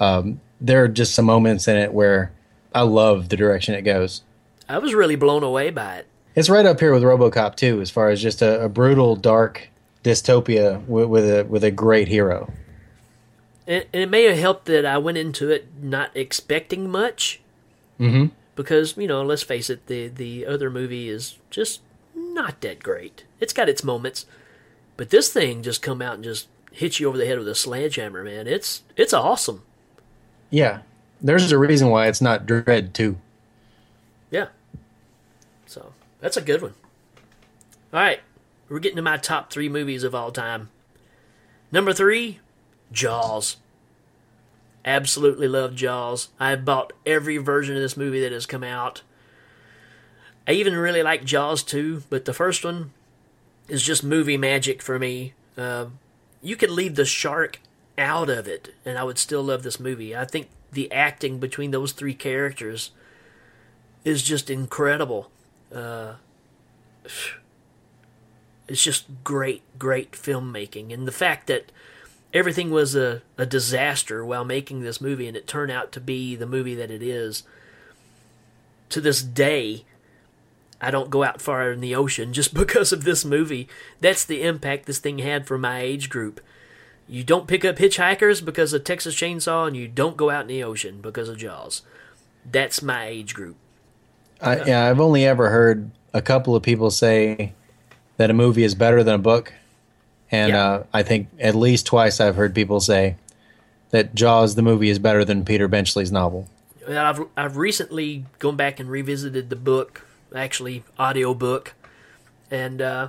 [0.00, 2.32] Um, there are just some moments in it where
[2.74, 4.22] I love the direction it goes.
[4.68, 6.06] I was really blown away by it.
[6.34, 9.68] It's right up here with RoboCop 2, as far as just a, a brutal, dark
[10.02, 12.52] dystopia with, with a with a great hero.
[13.66, 17.40] And, and it may have helped that I went into it not expecting much.
[18.00, 18.34] Mm-hmm.
[18.54, 21.80] Because you know, let's face it, the the other movie is just
[22.14, 23.24] not that great.
[23.40, 24.26] It's got its moments,
[24.96, 27.54] but this thing just come out and just hit you over the head with a
[27.54, 28.46] sledgehammer, man.
[28.46, 29.62] It's it's awesome.
[30.50, 30.80] Yeah,
[31.20, 33.16] there's a reason why it's not Dredd 2.
[34.30, 34.48] Yeah.
[35.66, 36.74] So that's a good one.
[37.92, 38.20] All right,
[38.68, 40.70] we're getting to my top three movies of all time.
[41.70, 42.40] Number three,
[42.90, 43.56] Jaws.
[44.84, 46.28] Absolutely love Jaws.
[46.40, 49.02] I've bought every version of this movie that has come out.
[50.46, 52.92] I even really like Jaws 2, but the first one
[53.68, 55.34] is just movie magic for me.
[55.56, 55.86] Uh,
[56.42, 57.60] you could leave the shark
[57.96, 60.16] out of it, and I would still love this movie.
[60.16, 62.90] I think the acting between those three characters
[64.04, 65.30] is just incredible.
[65.72, 66.14] Uh,
[68.68, 70.92] it's just great, great filmmaking.
[70.92, 71.70] And the fact that
[72.32, 76.34] everything was a, a disaster while making this movie and it turned out to be
[76.34, 77.44] the movie that it is,
[78.88, 79.84] to this day,
[80.80, 83.68] I don't go out far in the ocean just because of this movie.
[84.00, 86.40] That's the impact this thing had for my age group.
[87.08, 90.46] You don't pick up hitchhikers because of Texas Chainsaw, and you don't go out in
[90.46, 91.82] the ocean because of Jaws.
[92.50, 93.56] That's my age group.
[94.40, 97.52] I, yeah, I've only ever heard a couple of people say
[98.16, 99.52] that a movie is better than a book,
[100.32, 100.64] and Yeah.
[100.64, 103.16] uh, I think at least twice I've heard people say
[103.90, 106.48] that Jaws the movie is better than Peter Benchley's novel.
[106.88, 111.74] I've I've recently gone back and revisited the book, actually audio book,
[112.50, 113.08] and uh,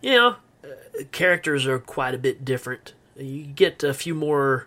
[0.00, 0.68] you know, uh,
[1.12, 2.94] characters are quite a bit different.
[3.16, 4.66] You get a few more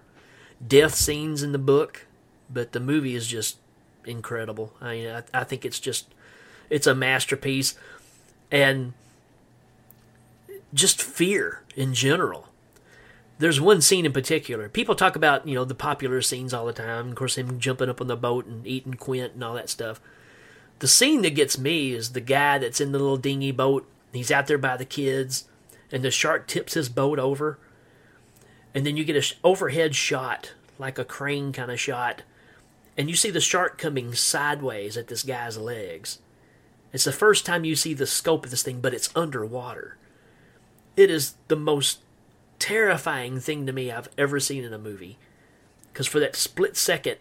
[0.66, 2.06] death scenes in the book,
[2.50, 3.58] but the movie is just
[4.06, 4.74] incredible.
[4.82, 6.14] I mean, I, I think it's just
[6.70, 7.76] it's a masterpiece,
[8.52, 8.94] and
[10.74, 12.48] just fear in general
[13.40, 14.68] there's one scene in particular.
[14.68, 17.10] People talk about, you know, the popular scenes all the time.
[17.10, 20.02] Of course, him jumping up on the boat and eating Quint and all that stuff.
[20.80, 23.88] The scene that gets me is the guy that's in the little dinghy boat.
[24.12, 25.46] He's out there by the kids,
[25.92, 27.60] and the shark tips his boat over.
[28.74, 32.24] And then you get a sh- overhead shot, like a crane kind of shot,
[32.98, 36.20] and you see the shark coming sideways at this guy's legs.
[36.94, 39.97] It's the first time you see the scope of this thing, but it's underwater.
[40.98, 42.00] It is the most
[42.60, 45.18] terrifying thing to me I've ever seen in a movie.
[45.94, 47.18] Because for that split second,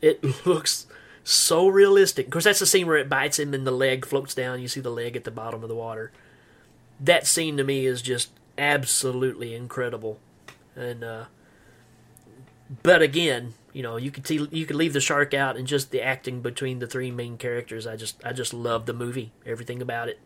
[0.00, 0.86] it looks
[1.22, 2.26] so realistic.
[2.26, 4.60] Of course, that's the scene where it bites him and the leg floats down.
[4.60, 6.10] You see the leg at the bottom of the water.
[6.98, 10.18] That scene to me is just absolutely incredible.
[10.74, 11.24] And uh,
[12.82, 15.90] but again, you know, you could see you could leave the shark out and just
[15.90, 17.86] the acting between the three main characters.
[17.86, 20.18] I just I just love the movie, everything about it.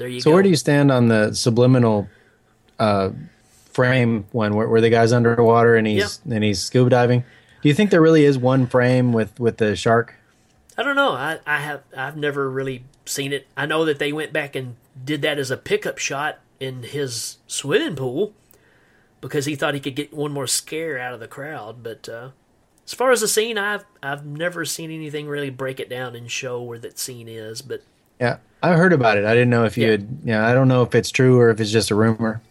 [0.00, 0.34] There you So go.
[0.34, 2.08] where do you stand on the subliminal
[2.78, 3.10] uh,
[3.70, 7.20] frame one where, where the guy's underwater and he's and he's scuba diving?
[7.60, 10.14] Do you think there really is one frame with with the shark?
[10.78, 11.12] I don't know.
[11.12, 13.46] I, I have I've never really seen it.
[13.58, 17.36] I know that they went back and did that as a pickup shot in his
[17.46, 18.32] swimming pool
[19.20, 21.82] because he thought he could get one more scare out of the crowd.
[21.82, 22.30] But uh,
[22.86, 26.30] as far as the scene, I've I've never seen anything really break it down and
[26.30, 27.60] show where that scene is.
[27.60, 27.82] But
[28.20, 29.24] Yeah, I heard about it.
[29.24, 29.90] I didn't know if you Yeah.
[29.92, 30.18] had.
[30.24, 32.42] Yeah, I don't know if it's true or if it's just a rumor.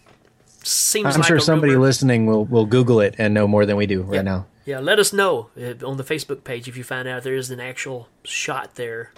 [0.64, 1.86] seems I'm like sure somebody rumor.
[1.86, 4.46] listening will will Google it and know more than we do right now.
[4.66, 7.50] Yeah, let us know uh, on the Facebook page if you find out there is
[7.50, 9.12] an actual shot there.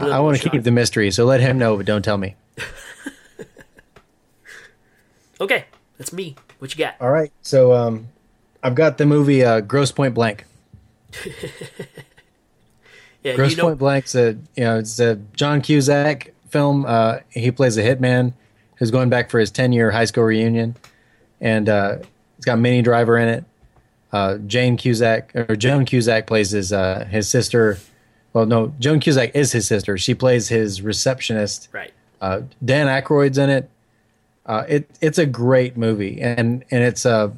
[0.00, 2.34] I want to keep the mystery, so let him know, but don't tell me.
[5.40, 6.34] Okay, that's me.
[6.58, 6.96] What you got?
[7.00, 8.08] All right, so um,
[8.60, 10.44] I've got the movie uh, Grosse Pointe Blank.
[13.28, 16.84] Yeah, Grosse you know, Pointe Blank's a you know it's a John Cusack film.
[16.86, 18.32] Uh, he plays a hitman
[18.76, 20.76] who's going back for his ten year high school reunion,
[21.40, 21.98] and uh,
[22.36, 23.44] it's got Minnie Driver in it.
[24.12, 27.78] Uh, Jane Cusack or Joan Cusack plays his uh, his sister.
[28.32, 29.98] Well, no, Joan Cusack is his sister.
[29.98, 31.68] She plays his receptionist.
[31.72, 31.92] right.
[32.20, 33.70] Uh, Dan Aykroyd's in it.
[34.46, 37.30] Uh, it it's a great movie, and and it's uh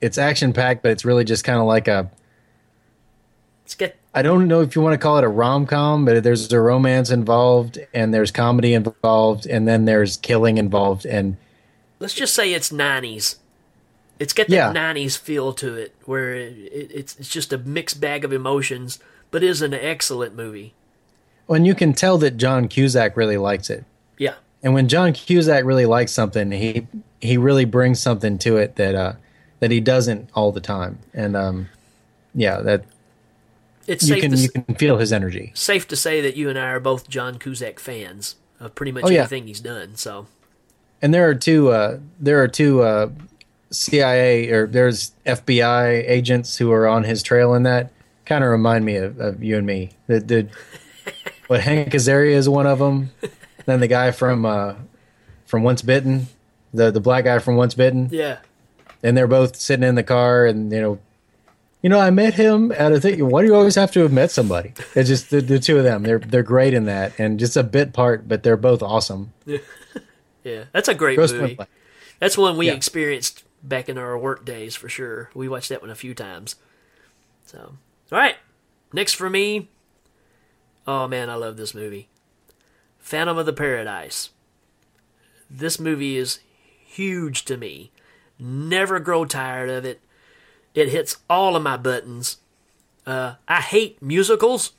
[0.00, 2.10] it's action packed, but it's really just kind of like a
[3.66, 6.22] Let's get I don't know if you want to call it a rom com, but
[6.22, 11.36] there's a romance involved, and there's comedy involved, and then there's killing involved, and
[11.98, 13.36] let's just say it's 90s.
[14.20, 14.72] It's got that Yeah.
[14.72, 19.00] 90s feel to it, where it, it, it's it's just a mixed bag of emotions,
[19.32, 20.72] but is an excellent movie.
[21.46, 23.84] when you can tell that John Cusack really likes it,
[24.16, 26.86] Yeah, and when John Cusack really likes something, he
[27.20, 29.14] he really brings something to it that uh
[29.58, 31.68] that he doesn't all the time, and um
[32.32, 32.84] yeah, that
[33.88, 35.52] it's you safe can to, you can feel his energy.
[35.54, 39.04] safe to say that you and I are both John Cusack fans of pretty much
[39.04, 39.20] Oh, yeah.
[39.20, 39.94] anything he's done.
[39.96, 40.26] So
[41.02, 43.10] And there are two uh there are two uh
[43.70, 47.90] CIA or there's FBI agents who are on his trail in that.
[48.24, 49.90] Kind of remind me of, of you and me.
[50.06, 50.48] The the
[51.48, 53.10] what Hank Azaria is one of them.
[53.66, 54.74] Then the guy from uh
[55.46, 56.26] from Once Bitten,
[56.72, 58.38] the the black guy from Once Bitten, yeah,
[59.02, 60.98] and they're both sitting in the car and you know
[61.82, 63.28] you know, I met him at a thing.
[63.28, 64.72] Why do you always have to have met somebody?
[64.94, 66.02] It's just the, the two of them.
[66.02, 69.32] They're they're great in that, and just a bit part, but they're both awesome.
[70.44, 71.54] yeah, that's a great Gross movie.
[71.54, 71.70] Blank.
[72.18, 72.72] That's one we Yeah.
[72.74, 75.30] experienced back in our work days for sure.
[75.34, 76.56] We watched that one a few times.
[77.44, 77.58] So,
[78.12, 78.36] all right.
[78.92, 79.68] Next for me.
[80.86, 82.08] Oh man, I love this movie.
[82.98, 84.30] Phantom of the Paradise.
[85.50, 86.40] This movie is
[86.84, 87.90] huge to me.
[88.38, 90.00] Never grow tired of it.
[90.76, 92.36] It hits all of my buttons.
[93.06, 94.72] Uh, I hate musicals,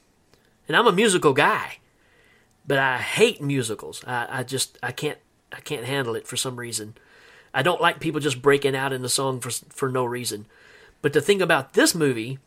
[0.67, 1.79] and I'm a musical guy,
[2.67, 4.03] but I hate musicals.
[4.05, 5.17] I, I just I can't
[5.51, 6.93] I can't handle it for some reason.
[7.51, 10.45] I don't like people just breaking out in the song for for no reason.
[11.01, 12.37] But the thing about this movie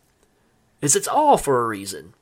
[0.81, 2.15] is it's all for a reason.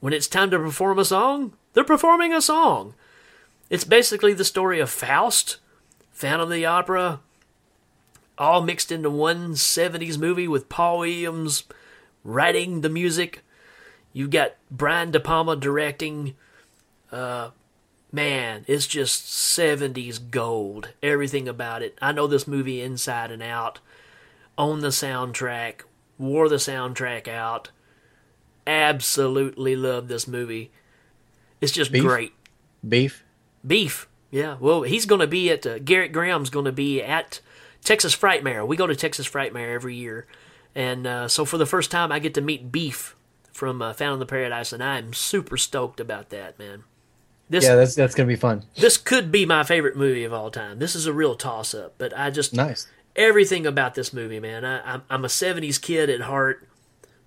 [0.00, 2.94] When it's time to perform a song, they're performing a song.
[3.68, 5.58] It's basically the story of Faust,
[6.10, 7.20] Phantom of the Opera,
[8.40, 11.64] all mixed into one 70s movie with Paul Williams
[12.24, 13.44] writing the music.
[14.14, 16.34] You've got Brian De Palma directing.
[17.12, 17.50] Uh,
[18.10, 20.88] man, it's just 70s gold.
[21.02, 21.98] Everything about it.
[22.00, 23.78] I know this movie inside and out.
[24.56, 25.82] Own the soundtrack.
[26.18, 27.70] Wore the soundtrack out.
[28.66, 30.70] Absolutely love this movie.
[31.60, 32.02] It's just Beef?
[32.02, 32.32] great.
[32.86, 33.22] Beef.
[33.66, 34.08] Beef.
[34.30, 34.56] Yeah.
[34.60, 37.40] Well, he's going to be at uh, Gerrit Graham's going to be at
[37.84, 38.66] Texas Frightmare.
[38.66, 40.26] We go to Texas Frightmare every year,
[40.74, 43.16] and uh, so for the first time, I get to meet Beef
[43.52, 46.84] from uh, Phantom of the Paradise, and I'm super stoked about that, man.
[47.48, 48.62] This Yeah, that's that's gonna be fun.
[48.76, 50.78] this could be my favorite movie of all time.
[50.78, 52.86] This is a real toss up, but I just Nice.
[53.16, 54.64] everything about this movie, man.
[54.64, 56.68] I, I'm, I'm a 70s kid at heart.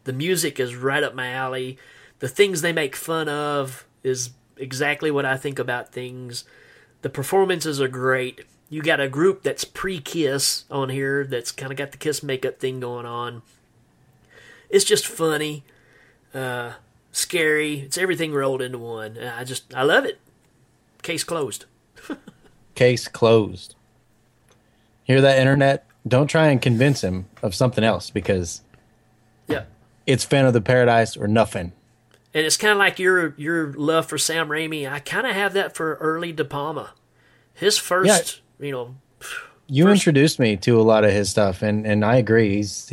[0.06, 1.78] The music is right up my alley.
[2.20, 6.46] The things they make fun of is exactly what I think about things.
[7.02, 8.46] The performances are great.
[8.74, 12.24] You got a group that's pre Kiss on here that's kind of got the Kiss
[12.24, 13.44] makeup thing going on.
[14.68, 15.64] It's just funny,
[16.34, 16.72] uh,
[17.12, 17.82] scary.
[17.82, 19.20] It's everything rolled into one.
[19.20, 20.20] I just, I love it.
[21.04, 21.66] Case closed.
[22.74, 23.76] Case closed.
[25.04, 25.86] Hear that, internet?
[26.08, 28.64] Don't try and convince him of something else because
[29.48, 29.66] Yeah.
[30.08, 31.74] it's Phantom of the Paradise or nothing.
[32.34, 34.92] And it's kind of like your your love for Sam Raimi.
[34.92, 36.94] I kind of have that for early De Palma.
[37.54, 38.96] His first, you know,
[39.68, 42.56] You introduced me to a lot of his stuff, and, and I agree.
[42.56, 42.92] He's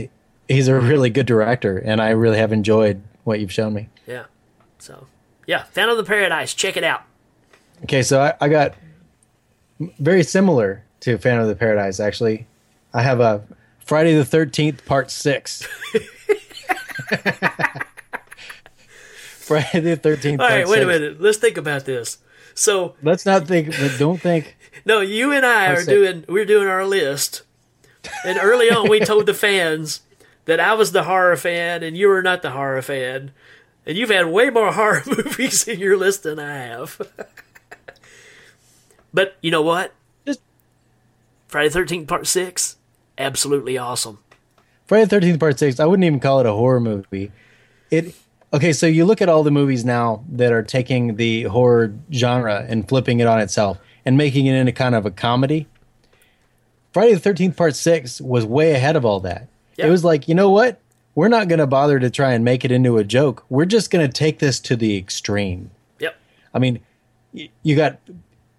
[0.48, 3.88] he's a really good director, and I really have enjoyed what you've shown me.
[4.06, 4.24] yeah.
[4.78, 5.06] So,
[5.46, 6.54] yeah, Phantom of the Paradise.
[6.54, 7.02] Check it out.
[7.82, 8.74] Okay, so I, I got
[9.98, 12.00] very similar to Phantom of the Paradise.
[12.00, 12.46] Actually,
[12.94, 13.42] I have a
[13.78, 15.66] Friday the Thirteenth Part Six.
[19.38, 20.40] Friday the Thirteenth.
[20.40, 21.20] All right, wait a minute.
[21.20, 22.18] Let's think about this.
[22.54, 23.74] So, Let's not think.
[23.98, 24.56] Don't think.
[24.84, 27.42] No, you and I are doing we're doing our list.
[28.24, 30.00] And early on, we told the fans
[30.46, 33.32] that I was the horror fan and you were not the horror fan.
[33.86, 37.00] And you've had way more horror movies in your list than I have.
[39.14, 39.92] but you know what?
[40.26, 40.40] Just-
[41.48, 42.76] Friday the 13th, part 6,
[43.18, 44.18] absolutely awesome.
[44.90, 45.78] Friday the Thirteenth Part Six.
[45.78, 47.30] I wouldn't even call it a horror movie.
[47.92, 48.12] It
[48.52, 48.72] okay.
[48.72, 52.88] So you look at all the movies now that are taking the horror genre and
[52.88, 55.66] flipping it on itself and making it into kind of a comedy.
[56.92, 59.48] Friday the Thirteenth Part Six was way ahead of all that.
[59.76, 59.86] Yeah.
[59.86, 60.80] It was like, you know what?
[61.14, 63.44] We're not going to bother to try and make it into a joke.
[63.48, 65.70] We're just going to take this to the extreme.
[65.98, 66.16] Yep.
[66.54, 66.80] I mean,
[67.32, 67.98] you got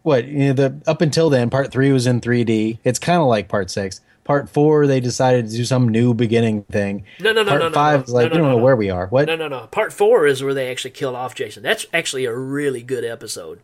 [0.03, 1.49] what you know, the up until then.
[1.49, 2.79] Part three was in 3D.
[2.83, 4.01] It's kind of like part six.
[4.23, 7.03] Part four, they decided to do some new beginning thing.
[7.19, 8.03] No, no, no, part no, no, five no.
[8.03, 8.63] is like No, no, we don't no, know no.
[8.63, 9.07] where we are.
[9.07, 9.25] What?
[9.27, 9.67] No, no, no.
[9.67, 11.63] Part 4 is where they actually kill off Jason.
[11.63, 13.61] That's actually a really good episode.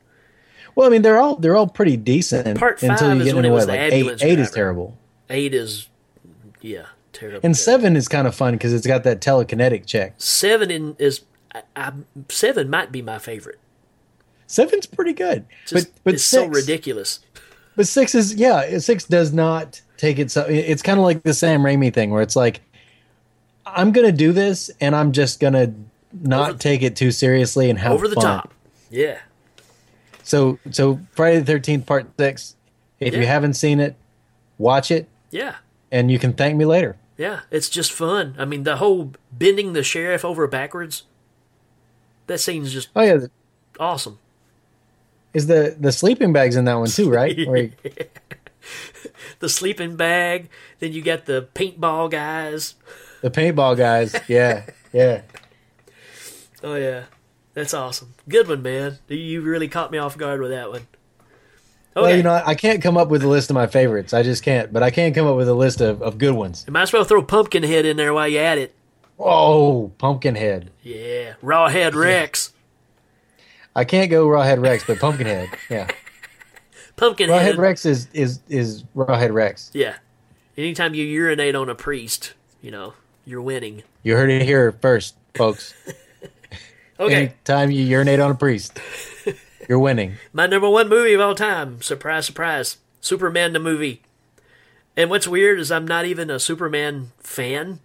[0.77, 3.45] Well, I mean, they're all they're all pretty decent Part until you is get when
[3.45, 4.21] into it was what the like eight.
[4.21, 4.95] Eight is terrible,
[5.27, 5.87] 8 is,
[6.61, 7.39] yeah, terrible.
[7.41, 10.13] and seven is kind of fun because it's got that telekinetic check.
[10.19, 11.21] Seven in, is
[11.55, 11.93] I, I,
[12.29, 13.57] seven might be my favorite.
[14.45, 17.21] Seven's pretty good, Just, but but it's six, so ridiculous.
[17.75, 20.45] But six is yeah, six does not take it so.
[20.47, 22.61] It's kind of like the Sam Raimi thing where it's like,
[23.65, 25.73] I'm gonna do this and I'm just gonna
[26.13, 28.23] not Over- take it too seriously and have Over the fun.
[28.23, 28.53] top.
[28.91, 29.17] Yeah.
[30.27, 32.55] So so Friday the Thirteenth Part Six.
[32.99, 33.95] If you haven't seen it,
[34.57, 35.55] watch it Yeah.
[35.91, 36.97] and you can thank me later.
[37.15, 37.41] Yeah.
[37.51, 38.35] It's just fun.
[38.37, 41.03] I mean, the whole bending the sheriff over backwards,
[42.25, 43.27] that scene's just Oh yeah,
[43.79, 44.19] awesome.
[45.33, 47.37] is the the sleeping bags in that one too, right?
[47.37, 47.71] You-
[49.39, 50.49] The sleeping bag,
[50.79, 52.75] then you got the paintball guys.
[53.21, 55.21] the paintball guys, yeah, yeah.
[56.63, 57.03] Oh, yeah.
[57.57, 58.13] That's awesome.
[58.29, 58.99] Good one, man.
[59.07, 60.81] You really caught me off guard with that one.
[60.81, 60.87] Okay.
[61.95, 64.13] Well, you know, I can't come up with a list of my favorites.
[64.13, 64.71] I just can't.
[64.71, 66.65] But I can come up with a list of, of good ones.
[66.67, 68.75] You might as well throw Pumpkinhead in there while you at it.
[69.17, 70.69] Oh, Pumpkinhead.
[70.83, 71.33] Yeah.
[71.41, 72.53] Rawhead Rex.
[73.75, 75.49] I can't go Rawhead Rex, but Pumpkinhead.
[75.71, 75.87] Yeah.
[76.95, 77.55] Pumpkinhead.
[77.55, 79.71] Rawhead Rex is is is Rawhead Rex.
[79.73, 79.95] Yeah.
[80.57, 82.93] Anytime you urinate on a priest, you know,
[83.25, 83.81] you're winning.
[84.03, 85.73] You heard it here first, folks.
[86.99, 88.79] Okay, Anytime you urinate on a priest,
[89.69, 90.13] you're winning.
[90.33, 91.81] my number one movie of all time.
[91.81, 92.77] Surprise, surprise.
[93.01, 94.01] Superman the movie.
[94.95, 97.79] And what's weird is I'm not even a Superman fan.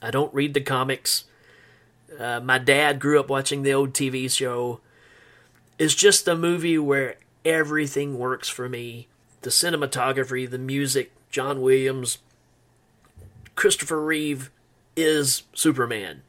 [0.00, 1.24] I don't read the comics.
[2.18, 4.80] Uh, my dad grew up watching the old TV show.
[5.78, 9.08] It's just a movie where everything works for me.
[9.42, 12.18] The cinematography, the music, John Williams,
[13.56, 14.50] Christopher Reeve
[14.96, 16.22] is Superman.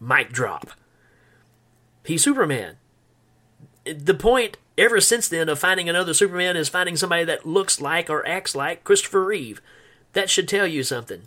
[0.00, 0.70] Mic drop.
[2.08, 2.76] He's Superman.
[3.84, 8.08] The point ever since then of finding another Superman is finding somebody that looks like
[8.08, 9.60] or acts like Christopher Reeve.
[10.14, 11.22] That should tell you something.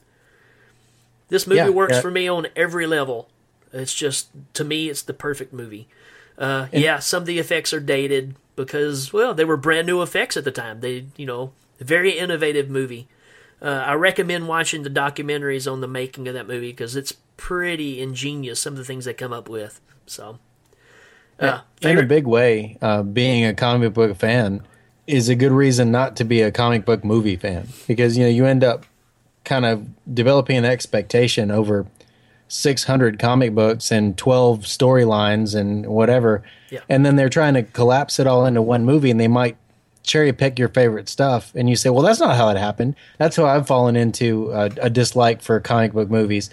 [1.29, 2.01] This movie Yeah, works yeah.
[2.01, 3.29] for me on every level.
[3.71, 5.88] It's just to me, it's the perfect movie.
[6.38, 10.36] Uh, yeah, some of the effects are dated because well, they were brand new effects
[10.36, 10.79] at the time.
[10.82, 13.07] They, you know, very innovative movie.
[13.61, 18.01] Uh, I recommend watching the documentaries on the making of that movie because it's pretty
[18.01, 18.59] ingenious.
[18.59, 19.79] Some of the things they come up with.
[20.07, 20.39] So,
[21.41, 24.61] uh, in a big way, uh, being a comic book fan
[25.07, 28.29] is a good reason not to be a comic book movie fan because you know
[28.29, 28.85] you end up
[29.43, 31.87] kind of developing an expectation over
[32.47, 36.43] 600 comic books and 12 storylines and whatever.
[36.69, 36.79] Yeah.
[36.87, 39.57] and then they're trying to collapse it all into one movie and they might
[40.03, 42.95] cherry pick your favorite stuff and you say well that's not how it happened.
[43.17, 46.49] That's how i've fallen into a, a dislike for comic book movies.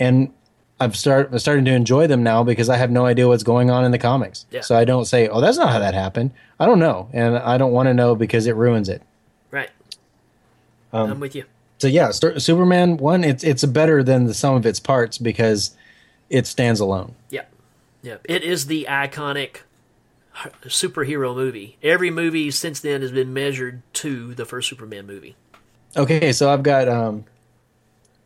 [0.00, 0.32] And
[0.82, 3.70] I've start I'm starting to enjoy them now because I have no idea what's going
[3.70, 4.46] on in the comics.
[4.50, 4.62] Yeah.
[4.62, 7.58] So I don't say, "Oh, that's not how that happened." I don't know, and I
[7.58, 9.02] don't want to know because it ruins it.
[9.50, 9.70] right.
[10.92, 11.44] Um, I'm with you.
[11.78, 15.76] So yeah, Superman one, it's it's better than the sum of its parts because
[16.30, 17.14] it stands alone.
[17.30, 17.44] Yeah,
[18.02, 18.18] yeah.
[18.24, 19.62] It is the iconic
[20.64, 21.78] superhero movie.
[21.82, 25.36] Every movie since then has been measured to the first Superman movie.
[25.96, 27.24] Okay, so I've got um,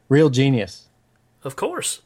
[0.08, 0.86] Real Genius.
[1.42, 2.02] Of course.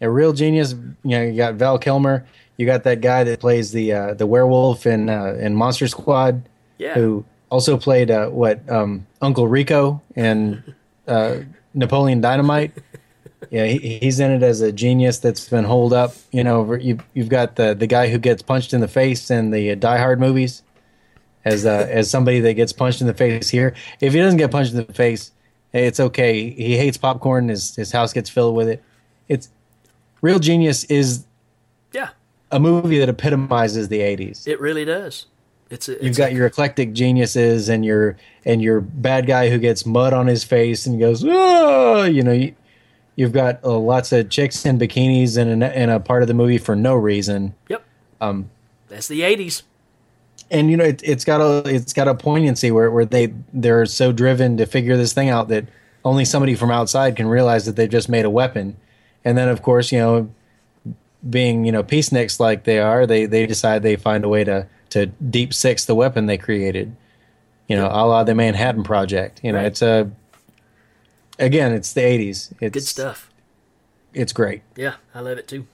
[0.00, 0.72] A real genius.
[1.02, 2.26] You know, you got Val Kilmer.
[2.56, 6.48] You got that guy that plays the uh, the werewolf in uh, in Monster Squad.
[6.78, 6.92] Yeah.
[6.92, 10.62] who also played uh, what um, Uncle Rico and
[11.06, 11.38] uh,
[11.74, 12.72] Napoleon Dynamite.
[13.50, 16.14] Yeah, he, he's in it as a genius that's been holed up.
[16.32, 19.50] You know, you you've got the the guy who gets punched in the face in
[19.50, 20.62] the Die Hard movies,
[21.44, 23.74] as uh, as somebody that gets punched in the face here.
[24.00, 25.32] If he doesn't get punched in the face,
[25.72, 26.50] it's okay.
[26.50, 27.48] He hates popcorn.
[27.48, 28.82] His his house gets filled with it.
[29.28, 29.48] It's
[30.26, 31.24] Real Genius is
[31.92, 32.08] Yeah,
[32.50, 34.46] a movie that epitomizes the '80s.
[34.46, 35.26] it really does.
[35.70, 39.50] It's a, it's You've got a- your eclectic geniuses and your and your bad guy
[39.50, 42.32] who gets mud on his face and goes, oh, you know.
[42.32, 42.54] You,
[43.16, 46.34] you've got uh, lots of chicks in bikinis and a, in a part of the
[46.34, 47.54] movie for no reason.
[47.70, 47.82] Yep.
[48.20, 48.50] Um,
[48.88, 49.62] That's the '80s.
[50.50, 53.86] and you know it, it's got a it's got a poignancy where where they they're
[53.86, 55.64] so driven to figure this thing out that
[56.04, 58.76] only somebody from outside can realize that they've just made a weapon,
[59.26, 60.30] and then of course you know,
[61.28, 64.66] being you know peaceniks like they are, they they decide they find a way to
[64.90, 66.96] to deep six the weapon they created,
[67.68, 69.40] you know, a la the Manhattan Project.
[69.42, 69.66] You know, Right.
[69.66, 70.10] it's a
[71.38, 72.52] again, it's the '80s.
[72.60, 73.30] It's Good stuff.
[74.14, 74.62] It's great.
[74.76, 75.66] Yeah, I love it too.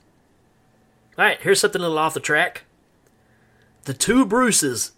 [1.18, 2.64] All right, here's something a little off the track.
[3.84, 4.92] The two Bruces.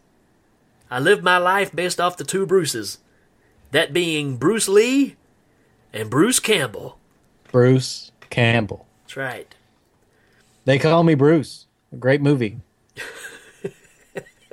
[0.90, 2.98] I lived my life based off the two Bruces.
[3.72, 5.16] That being Bruce Lee
[5.92, 6.98] and Bruce Campbell.
[7.50, 8.86] Bruce Campbell.
[9.04, 9.54] That's right.
[10.64, 11.66] They call me Bruce.
[11.92, 12.58] A great movie.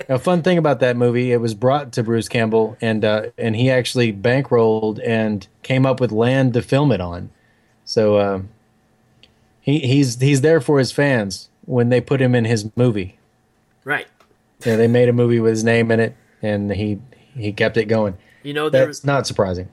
[0.10, 3.56] a fun thing about that movie, it was brought to Bruce Campbell, and uh, and
[3.56, 7.30] he actually bankrolled and came up with land to film it on.
[7.86, 8.50] So um,
[9.62, 13.18] he he's he's there for his fans when they put him in his movie.
[13.84, 14.08] Right.
[14.66, 17.00] Yeah, they made a movie with his name in it, and he
[17.36, 18.18] he kept it going.
[18.44, 19.70] You know, there That's not surprising.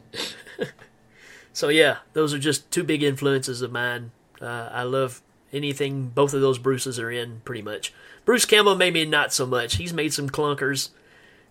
[1.59, 4.13] So yeah, those are just two big influences of mine.
[4.41, 7.93] Uh, I love anything both of those Bruces are in, pretty much.
[8.25, 9.75] Bruce Campbell maybe not so much.
[9.75, 10.91] He's made some clunkers,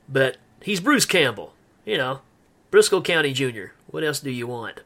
[0.07, 1.55] but he's Bruce Campbell.
[1.83, 2.21] You know,
[2.71, 3.73] Brisco County Jr.
[3.87, 4.79] What else do you want?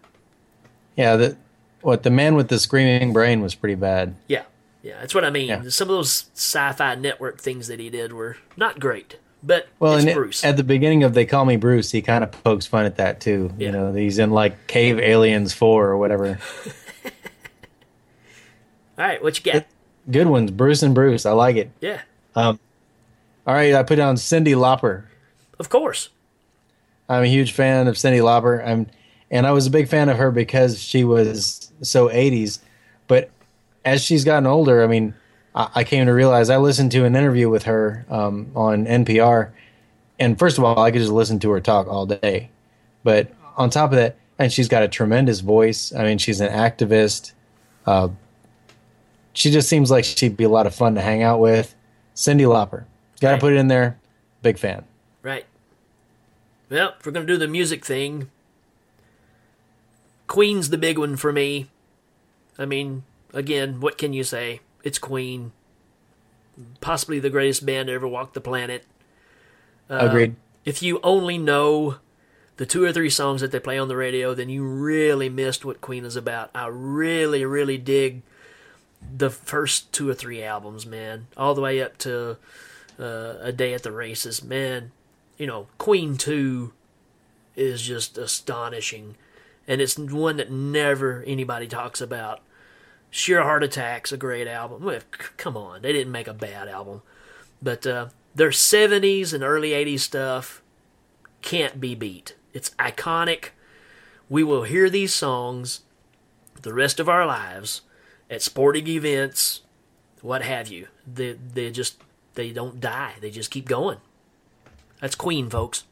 [0.95, 1.37] Yeah, the
[1.81, 4.15] what the man with the screaming brain was pretty bad.
[4.27, 4.45] Yeah,
[4.81, 5.49] yeah, that's what I mean.
[5.49, 5.69] Yeah.
[5.69, 10.05] Some of those sci-fi network things that he did were not great, but Well, it's
[10.05, 12.85] and it- at the beginning of They Call Me Bruce, he kind of pokes fun
[12.85, 13.51] at that too.
[13.57, 13.67] Yeah.
[13.67, 16.39] You know, he's in like Cave Aliens 4 or whatever.
[18.97, 19.65] All right, what you got?
[20.09, 21.25] Good ones, Bruce and Bruce.
[21.25, 21.71] I like it.
[21.79, 22.01] yeah,
[22.35, 22.59] Um,
[23.47, 25.03] All right, I put down Cyndi Lauper.
[25.59, 26.09] of course.
[27.09, 28.65] I'm a huge fan of Cyndi Lauper.
[28.65, 28.87] I'm,
[29.29, 32.59] and I was a big fan of her because she was so 80s.
[33.07, 33.29] But
[33.83, 35.13] as she's gotten older, I mean,
[35.53, 39.51] I, came to realize I listened to an interview with her um, on NPR.
[40.19, 42.49] And first of all, I could just listen to her talk all day.
[43.03, 45.93] But on top of that, and she's got a tremendous voice.
[45.93, 47.33] I mean, she's an activist.
[47.85, 48.09] Uh,
[49.33, 51.75] she just seems like she'd be a lot of fun to hang out with.
[52.15, 52.85] Cyndi Lauper,
[53.19, 53.39] got to Right.
[53.39, 53.99] put it in there.
[54.41, 54.83] Big fan.
[55.21, 55.45] Right.
[56.69, 58.29] Well, if we're going to do the music thing,
[60.27, 61.69] Queen's the big one for me.
[62.57, 64.61] I mean, again, what can you say?
[64.83, 65.51] It's Queen.
[66.79, 68.85] Possibly the greatest band to ever walk the planet.
[69.89, 70.35] Agreed.
[70.63, 71.97] If you only know
[72.57, 75.65] the two or three songs that they play on the radio, then you really missed
[75.65, 76.51] what Queen is about.
[76.53, 78.21] I really, really dig
[79.17, 82.37] the first two or three albums, man, all the way up to
[82.99, 84.43] uh, A Day at the Races.
[84.43, 84.91] Man,
[85.37, 86.71] you know, Queen 2
[87.55, 89.15] is just astonishing.
[89.67, 92.41] And it's one that never anybody talks about.
[93.11, 94.83] Sheer Heart Attack's a great album.
[94.83, 95.01] Well,
[95.37, 97.01] come on, they didn't make a bad album.
[97.61, 100.63] But uh, their 70s and early 80s stuff
[101.41, 102.35] can't be beat.
[102.53, 103.49] It's iconic.
[104.29, 105.81] We will hear these songs
[106.61, 107.81] the rest of our lives
[108.29, 109.61] at sporting events,
[110.21, 110.87] what have you.
[111.11, 111.97] They they just
[112.35, 113.15] they don't die.
[113.19, 113.97] They just keep going.
[115.01, 115.83] That's Queen, folks.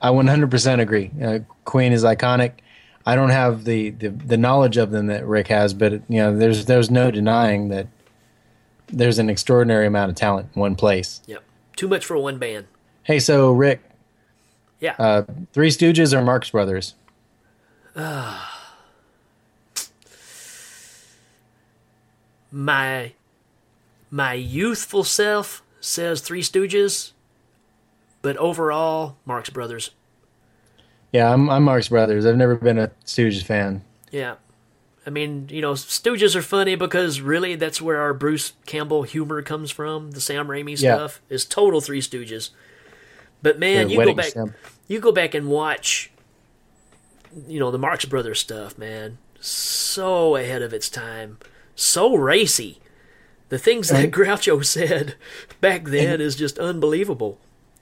[0.00, 1.10] I 100% agree.
[1.20, 2.52] Uh, Queen is iconic.
[3.08, 6.36] I don't have the, the, the knowledge of them that Rick has, but you know,
[6.36, 7.86] there's there's no denying that
[8.88, 11.22] there's an extraordinary amount of talent in one place.
[11.26, 11.42] Yep.
[11.74, 12.66] Too much for one band.
[13.04, 13.80] Hey, so Rick,
[14.80, 14.94] Yeah.
[14.98, 15.22] uh,
[15.54, 16.96] Three Stooges or Marx Brothers?
[22.50, 23.12] my
[24.10, 27.12] my youthful self says Three Stooges,
[28.22, 29.92] but overall, Marx Brothers.
[31.12, 32.26] Yeah, I'm I'm Marx Brothers.
[32.26, 33.82] I've never been a Stooges fan.
[34.10, 34.36] Yeah.
[35.06, 39.40] I mean, you know, Stooges are funny because really that's where our Bruce Campbell humor
[39.40, 40.10] comes from.
[40.10, 40.96] The Sam Raimi Yeah.
[40.96, 42.50] stuff is total Three Stooges.
[43.42, 44.54] But man, The you go back, stamp.
[44.86, 46.10] you go back and watch,
[47.46, 49.16] you know, the Marx Brothers stuff, man.
[49.40, 51.38] So ahead of its time,
[51.74, 52.80] so racy.
[53.48, 55.14] The things that Groucho said
[55.62, 57.38] back then is just unbelievable.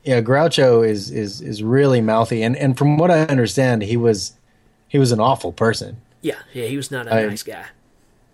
[0.06, 4.34] Yeah, Groucho is is is really mouthy, and and from what I understand, he was
[4.88, 5.96] he was an awful person.
[6.22, 7.66] Yeah, yeah, he was not a I- nice guy.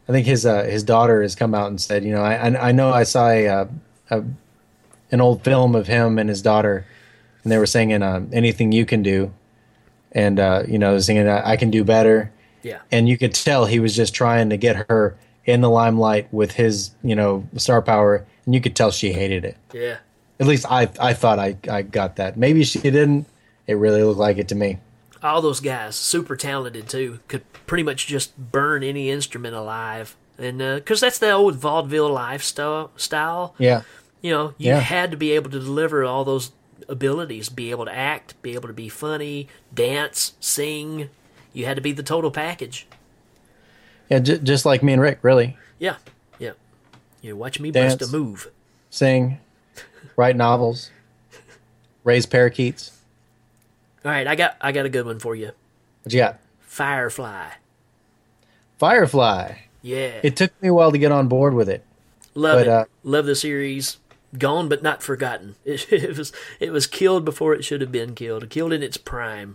[0.08, 2.68] I think his uh, his daughter has come out and said, you know, I I,
[2.68, 3.64] I know I saw a, uh,
[4.10, 4.22] a
[5.10, 6.84] an old film of him and his daughter,
[7.42, 9.32] and they were singing um, "Anything You Can Do,"
[10.12, 12.30] and uh, you know, singing "I I Can Do Better,"
[12.62, 15.16] Yeah, and you could tell he was just trying to get her
[15.46, 19.44] in the limelight with his you know star power, and you could tell she hated
[19.46, 19.56] it.
[19.72, 19.96] yeah.
[20.42, 22.36] At least I I thought I I got that.
[22.36, 23.26] Maybe she didn't.
[23.66, 24.78] It really looked like it to me.
[25.22, 30.60] all those guys super talented too could pretty much just burn any instrument alive and
[30.60, 33.82] uh, because that's the old vaudeville lifestyle style Yeah.
[34.20, 34.80] you know you Yeah.
[34.80, 36.50] had to be able to deliver all those
[36.88, 41.08] abilities be able to act be able to be funny dance sing
[41.52, 42.88] you had to be the total package
[44.10, 45.56] Yeah, j- just like me and Rick, really.
[45.78, 45.96] yeah
[46.40, 46.52] yeah
[47.20, 48.50] you watch me bust a move
[48.90, 49.38] Sing,
[50.22, 50.90] write novels,
[52.04, 52.96] raise parakeets.
[54.04, 55.50] all right i got i got a good one for you
[56.04, 56.38] What you got?
[56.60, 57.48] firefly
[58.78, 59.54] Firefly.
[59.82, 61.84] yeah It took me a while to get on board with it.
[62.34, 62.68] Love But, it.
[62.68, 63.98] uh, Love the series.
[64.36, 65.54] Gone but not forgotten.
[65.64, 68.48] It, it was it was killed before it should have been killed.
[68.50, 69.54] Killed in its prime.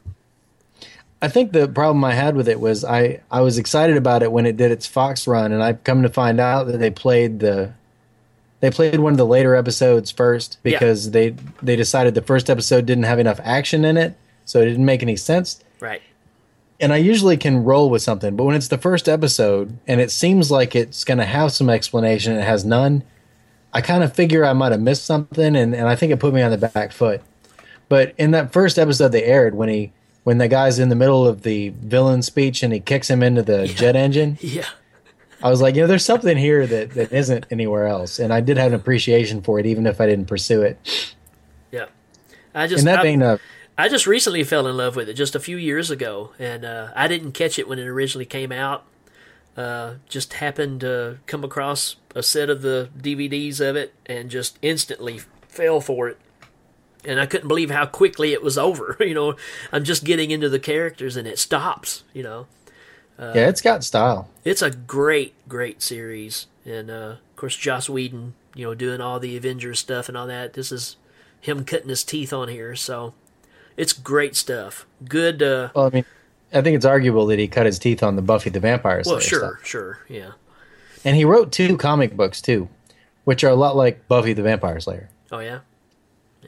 [1.21, 4.31] I think the problem I had with it was I, I was excited about it
[4.31, 7.39] when it did its Fox run, and I've come to find out that they played
[7.39, 7.73] the
[8.59, 10.71] they played one of the later episodes first Yeah.
[10.79, 14.65] because they they decided the first episode didn't have enough action in it, so it
[14.65, 15.63] didn't make any sense.
[15.79, 16.01] Right.
[16.79, 20.11] and I usually can roll with something, but when it's the first episode and it
[20.11, 23.03] seems like it's going to have some explanation and it has none,
[23.73, 26.33] I kind of figure I might have missed something, and, and I think it put
[26.33, 27.21] me on the back foot.
[27.89, 29.91] But in that first episode they aired, when he
[30.23, 33.41] when the guy's in the middle of the villain speech and he kicks him into
[33.43, 34.65] the jet engine, Yeah.
[35.43, 38.41] I was like, you know, there's something here that, that isn't anywhere else, and I
[38.41, 41.15] did have an appreciation for it, even if I didn't pursue it.
[41.71, 41.85] Yeah.
[42.55, 43.37] I just In that I, vein, uh,
[43.77, 46.89] I just recently fell in love with it just a few years ago, and uh,
[46.95, 48.85] I didn't catch it when it originally came out.
[49.55, 54.57] Uh, just happened to come across a set of the DVDs of it and just
[54.61, 56.19] instantly fell for it.
[57.03, 58.97] And I couldn't believe how quickly it was over.
[58.99, 59.35] you know,
[59.71, 62.03] I'm just getting into the characters and it stops.
[62.13, 62.47] You know,
[63.19, 64.29] yeah, it's got style.
[64.43, 69.19] it's a great, great series, and uh, of course Joss Whedon, you know, doing all
[69.19, 70.53] the Avengers stuff and all that.
[70.53, 70.97] This is
[71.39, 73.13] him cutting his teeth on here, so
[73.75, 74.85] it's great stuff.
[75.07, 75.41] Good.
[75.41, 76.05] Uh, Well, I mean,
[76.53, 79.15] I think it's arguable that he cut his teeth on the Buffy the Vampire Slayer
[79.15, 79.67] well, sure, stuff.
[79.67, 80.31] sure, yeah.
[81.03, 82.67] And he wrote two comic books too,
[83.23, 85.09] which are a lot like Buffy the Vampire Slayer.
[85.31, 85.59] Oh yeah,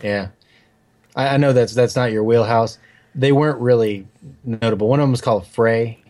[0.01, 0.29] Yeah,
[1.15, 2.77] I, I know that's that's not your wheelhouse.
[3.15, 4.07] they weren't really
[4.43, 4.87] notable.
[4.87, 6.01] One of them was called Fray.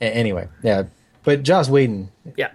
[0.00, 0.84] Anyway, yeah,
[1.24, 2.50] but Joss Whedon, Yeah.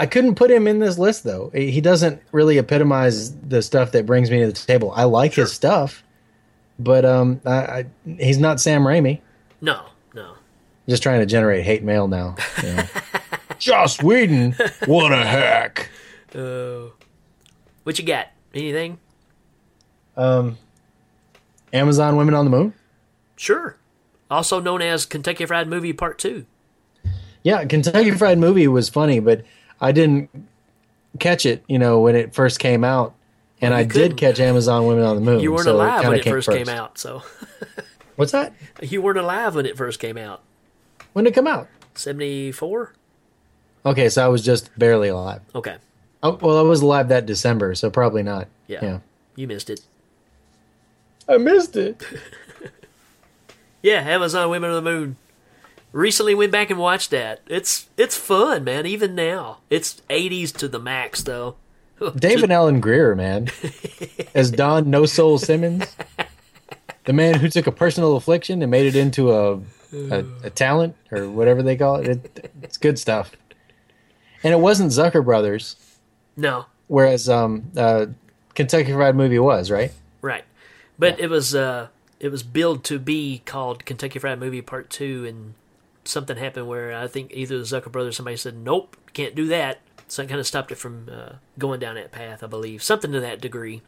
[0.00, 1.50] I couldn't put him in this list though.
[1.52, 4.92] He doesn't really epitomize the stuff that brings me to the table.
[4.94, 6.04] I like his stuff,
[6.78, 9.20] but um, I, I, he's not Sam Raimi.
[9.60, 10.34] No, no.
[10.88, 12.36] Just trying to generate hate mail now.
[12.62, 12.84] you know.
[13.58, 14.52] Joss Whedon,
[14.86, 15.90] what a hack!
[16.32, 16.90] Uh,
[17.82, 18.28] what you got?
[18.54, 19.00] Anything?
[20.16, 20.58] Um,
[21.72, 22.72] Amazon Women on the Moon.
[23.36, 23.76] Sure.
[24.30, 26.46] Also known as Kentucky Fried Movie Part 2.
[27.42, 29.42] Yeah, Kentucky Fried Movie was funny, but
[29.80, 30.28] I didn't
[31.18, 31.64] catch it.
[31.68, 33.14] You know when it first came out,
[33.60, 34.08] and Well, I couldn't.
[34.10, 35.40] did catch Amazon Women on the Moon.
[35.40, 37.22] You weren't so alive kinda when it first came out, so.
[38.16, 38.52] What's that?
[38.82, 40.42] You weren't alive when it first came out.
[41.12, 41.68] When did it come out?
[41.94, 42.92] 74?
[43.86, 45.40] Okay, so I was just barely alive.
[45.54, 45.76] Okay.
[46.22, 48.48] Oh, well, I was alive that December, so probably not.
[48.66, 48.80] Yeah.
[48.82, 48.98] Yeah.
[49.36, 49.80] You missed it.
[51.28, 52.02] I missed it.
[53.80, 55.16] Yeah, Amazon Women on the Moon.
[55.92, 57.40] Recently went back and watched that.
[57.46, 59.58] It's it's fun, man, even now.
[59.70, 61.56] It's 80s to the max though.
[62.16, 63.48] David Alan Grier, man,
[64.34, 65.96] as Don No Soul Simmons,
[67.04, 69.60] the man who took a personal affliction and made it into a
[69.92, 72.08] a, a talent or whatever they call it.
[72.08, 72.52] it.
[72.62, 73.32] It's good stuff.
[74.44, 75.76] And it wasn't Zucker Brothers,
[76.36, 78.06] No, whereas um, uh,
[78.54, 79.92] Kentucky Fried Movie was right.
[80.20, 80.44] right.
[80.98, 81.88] But it was uh
[82.20, 85.54] it was billed to be called Kentucky Fried Movie Part 2 and
[86.08, 89.46] something happened where I think either the Zucker brothers or somebody said, "Nope, can't do
[89.48, 92.82] that." So it kind of stopped it from uh, going down that path, I believe.
[92.82, 93.82] Something to that degree.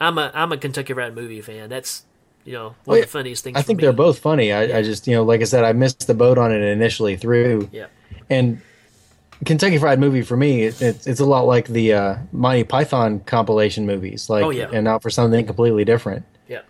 [0.00, 1.68] I'm a I'm a Kentucky Fried Movie fan.
[1.68, 2.04] That's
[2.44, 3.56] you know one Oh, of the funniest things.
[3.56, 3.82] I think me.
[3.82, 4.52] they're both funny.
[4.52, 7.16] I, I just, you know, like I said, I missed the boat on it initially
[7.16, 7.68] through.
[7.72, 7.86] Yeah.
[8.30, 8.60] And
[9.44, 13.20] Kentucky Fried Movie for me, it, it's it's a lot like the uh, Monty Python
[13.20, 14.68] compilation movies, like, Oh, yeah.
[14.72, 16.24] and not for something completely different.
[16.48, 16.60] Yeah.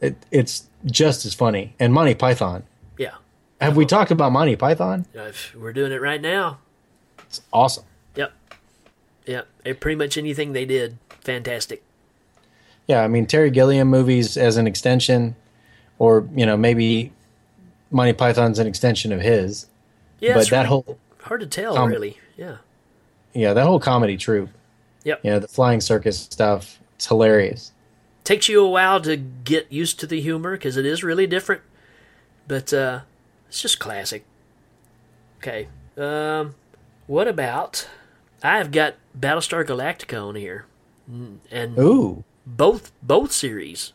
[0.00, 1.74] It, it's just as funny.
[1.78, 2.62] And Monty Python.
[3.60, 5.06] Have we talked about Monty Python?
[5.54, 6.58] We're doing it right now.
[7.18, 7.84] It's awesome.
[8.16, 8.32] Yep.
[9.26, 9.48] Yep.
[9.64, 11.82] Eh, pretty much anything they did, fantastic.
[12.86, 15.36] Yeah, I mean Terry Gilliam movies as an extension,
[15.98, 17.12] or you know maybe
[17.90, 19.66] Monty Python's an extension of his.
[20.18, 22.18] Yeah, but that really whole hard to tell, com- really.
[22.36, 22.56] Yeah.
[23.32, 24.50] yeah that whole comedy troupe.
[25.04, 25.20] Yep.
[25.22, 26.80] You know the flying circus stuff.
[26.96, 27.72] It's hilarious.
[28.24, 31.62] Takes you a while to get used to the humor because it is really different,
[32.48, 33.00] but uh,
[33.50, 34.24] it's just classic.
[35.38, 35.68] Okay.
[35.98, 36.54] Um,
[37.06, 37.88] what about?
[38.42, 40.64] I've got Battlestar Galactica on here,
[41.50, 43.92] and Ooh, both both series.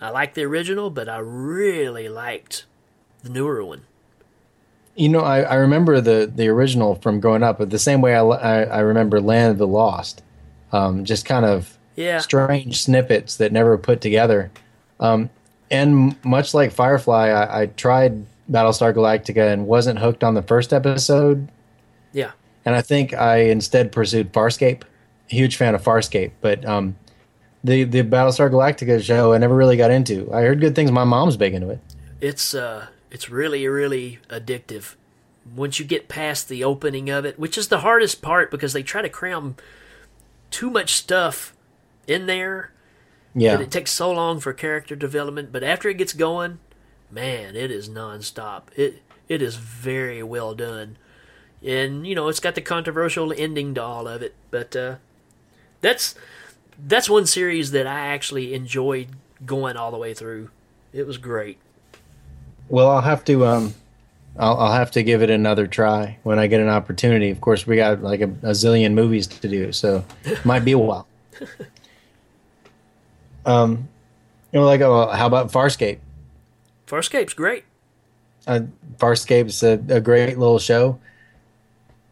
[0.00, 2.64] I like the original, but I really liked
[3.22, 3.82] the newer one.
[4.96, 8.14] you know I, I remember the the original from growing up, but the same way
[8.16, 10.22] I I, I remember Land of the Lost.
[10.72, 12.18] Um, just kind of Yeah.
[12.18, 14.50] strange snippets that never put together.
[15.00, 15.30] Um,
[15.70, 20.72] and much like Firefly, I, I tried Battlestar Galactica and wasn't hooked on the first
[20.72, 21.48] episode.
[22.12, 22.32] Yeah.
[22.64, 24.82] And I think I instead pursued Farscape.
[25.26, 26.96] Huge fan of Farscape, but um,
[27.62, 30.32] the the Battlestar Galactica show I never really got into.
[30.32, 30.90] I heard good things.
[30.90, 31.80] My mom's big into it.
[32.20, 34.94] it's uh it's really really addictive
[35.54, 38.82] once you get past the opening of it which is the hardest part because they
[38.82, 39.54] try to cram
[40.50, 41.54] too much stuff
[42.06, 42.70] in there
[43.34, 46.58] Yeah, and it takes so long for character development but after it gets going
[47.10, 50.96] man it is nonstop it it is very well done
[51.64, 54.96] and you know it's got the controversial ending to all of it but uh
[55.80, 56.14] that's
[56.86, 59.08] that's one series that i actually enjoyed
[59.46, 60.50] going all the way through
[60.92, 61.58] it was great
[62.68, 63.74] Well, I'll have to um,
[64.38, 67.30] I'll, I'll have to give it another try when I get an opportunity.
[67.30, 70.72] Of course, we got like a, a zillion movies to do, so it might be
[70.72, 71.06] a while.
[73.46, 73.88] Um,
[74.52, 75.98] you know, like uh, how about Farscape?
[76.88, 77.64] Farscape's great.
[78.46, 78.60] Uh,
[78.98, 80.98] Farscape's a, a great little show.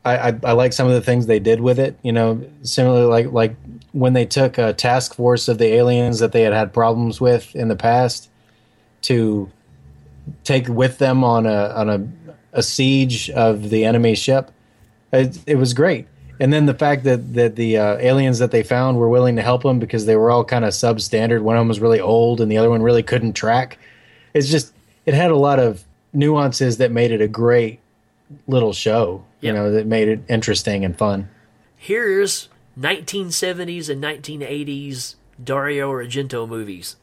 [0.04, 1.98] I, I I like some of the things they did with it.
[2.02, 3.56] You know, similarly like like
[3.92, 7.56] when they took a task force of the aliens that they had had problems with
[7.56, 8.28] in the past
[9.02, 9.50] to
[10.44, 12.06] take with them on a on a,
[12.52, 14.50] a siege of the enemy ship.
[15.12, 16.06] It, it was great.
[16.38, 19.42] And then the fact that that the uh, aliens that they found were willing to
[19.42, 21.40] help them because they were all kind of substandard.
[21.40, 23.78] One of them was really old, and the other one really couldn't track.
[24.36, 24.74] It's just
[25.06, 27.80] it had a lot of nuances that made it a great
[28.46, 29.24] little show.
[29.40, 31.28] You know, that made it interesting and fun.
[31.76, 36.96] Here's 1970s and 1980s Dario Argento movies.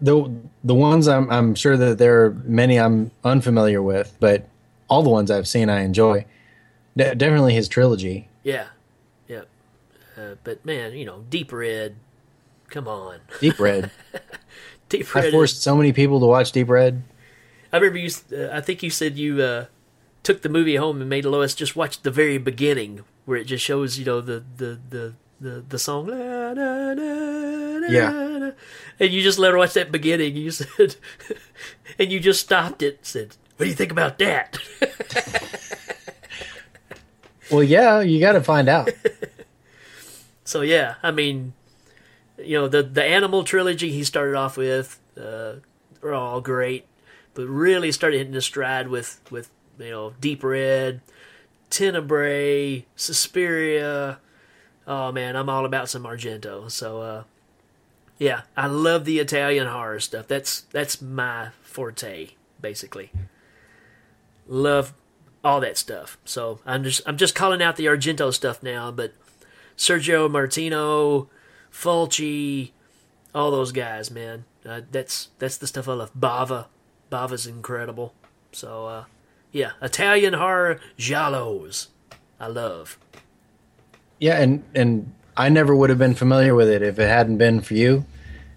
[0.00, 4.48] The the ones I'm I'm sure that there are many I'm unfamiliar with, but
[4.88, 6.24] all the ones I've seen I enjoy.
[6.96, 8.28] De- definitely his trilogy.
[8.42, 8.66] Yeah,
[9.28, 9.42] yeah.
[10.16, 11.94] Uh, but man, you know, Deep Red.
[12.70, 13.90] Come on, Deep Red.
[14.92, 15.32] Deep I Red.
[15.32, 17.02] forced so many people to watch Deep Red.
[17.72, 18.10] I remember you.
[18.32, 19.64] Uh, I think you said you uh,
[20.22, 23.64] took the movie home and made Lois just watch the very beginning, where it just
[23.64, 26.06] shows you know the the the the, the song.
[26.06, 26.52] La,
[27.90, 28.50] Yeah.
[29.00, 30.36] and you just let her watch that beginning.
[30.36, 30.96] You said,
[31.98, 32.96] and you just stopped it.
[32.98, 34.58] and Said, "What do you think about that?"
[37.50, 38.90] Well, yeah, you got to find out.
[40.44, 41.52] So yeah, I mean,
[42.38, 45.54] you know the the animal trilogy he started off with uh,
[46.02, 46.86] are all great,
[47.34, 51.00] but really started hitting the stride with with you know Deep Red,
[51.70, 54.18] Tenebrae, Suspiria.
[54.86, 56.70] Oh man, I'm all about some Argento.
[56.70, 57.24] So uh,
[58.18, 60.28] yeah, I love the Italian horror stuff.
[60.28, 62.30] That's that's my forte
[62.60, 63.10] basically.
[64.46, 64.94] Love
[65.44, 66.16] all that stuff.
[66.24, 69.12] So I'm just I'm just calling out the Argento stuff now, but
[69.76, 71.28] Sergio Martino,
[71.72, 72.70] Fulci,
[73.34, 74.44] all those guys, man.
[74.64, 76.12] Uh, that's that's the stuff I love.
[76.14, 76.66] Bava,
[77.10, 78.14] Bava's incredible.
[78.52, 79.04] So uh,
[79.50, 81.88] yeah, Italian horror giallos,
[82.38, 82.98] I love.
[84.18, 87.60] Yeah, and and I never would have been familiar with it if it hadn't been
[87.60, 88.04] for you,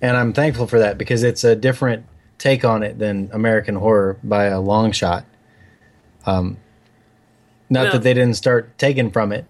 [0.02, 2.06] and I'm thankful for that because it's a different
[2.38, 5.26] take on it than American horror by a long shot.
[6.26, 6.58] Um,
[7.70, 9.46] not that they didn't start taking from it.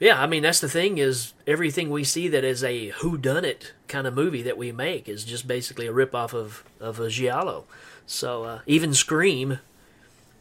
[0.00, 3.44] Yeah, I mean that's the thing is everything we see that is a who done
[3.44, 6.98] it kind of movie that we make is just basically a rip off of of
[7.00, 7.64] a giallo.
[8.06, 9.60] So uh, even Scream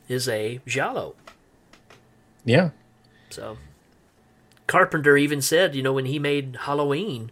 [0.10, 1.16] is a giallo.
[2.46, 2.72] Yeah,
[3.30, 3.58] So
[4.68, 7.32] Carpenter even said, you know, when he made Halloween,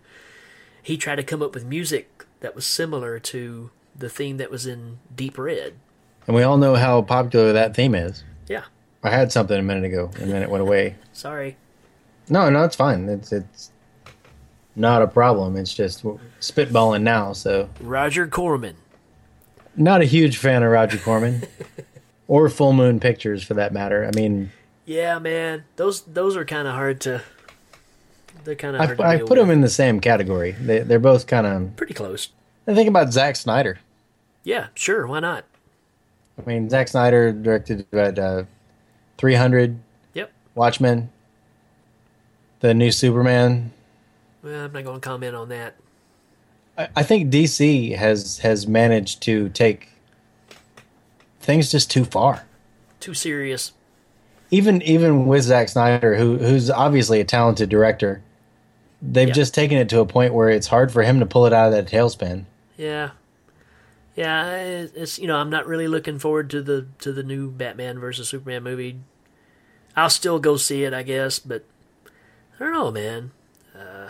[0.81, 4.65] he tried to come up with music that was similar to the theme that was
[4.65, 5.73] in Deep Red.
[6.27, 8.23] and we all know how popular that theme is.
[8.47, 8.63] Yeah.
[9.03, 10.95] I had something a minute ago, and then it went away.
[11.13, 11.57] Sorry.
[12.31, 13.07] No, no, it's fine.
[13.09, 13.71] It's it's
[14.75, 15.57] not a problem.
[15.57, 16.03] It's just
[16.39, 17.33] spitballing now.
[17.33, 18.75] So Roger Corman.
[19.75, 21.43] not a huge fan of Roger Corman
[22.27, 24.05] or Full Moon Pictures for that matter.
[24.05, 24.51] I mean,
[24.85, 25.65] Yeah, man.
[25.75, 27.21] Those those are kind of hard to
[28.45, 30.53] they're kind of I, hard to I put them in the same category.
[30.53, 31.75] They, they're both kind of.
[31.75, 32.29] pretty close.
[32.65, 33.79] I think about Zack Snyder.
[34.43, 35.43] Yeah, sure, why not?
[36.39, 38.43] I mean, Zack Snyder directed at uh,
[39.17, 39.77] 300,
[40.13, 40.31] Yep.
[40.55, 41.09] Watchmen,
[42.61, 43.71] the new Superman.
[44.41, 45.75] Well, I'm not going to comment on that.
[46.77, 49.89] I, I think DC has has managed to take
[51.39, 52.45] things just too far.
[52.99, 53.73] Too serious.
[54.49, 58.21] Even even with Zack Snyder, who who's obviously a talented director,
[59.01, 59.33] they've Yeah.
[59.33, 61.67] just taken it to a point where it's hard for him to pull it out
[61.67, 62.45] of that tailspin.
[62.77, 63.11] Yeah.
[64.15, 67.97] Yeah, it's you know, I'm not really looking forward to the to the new Batman
[67.97, 68.99] versus Superman movie.
[69.95, 71.63] I'll still go see it, I guess, but
[72.61, 73.31] I don't know, man.
[73.75, 74.09] Uh,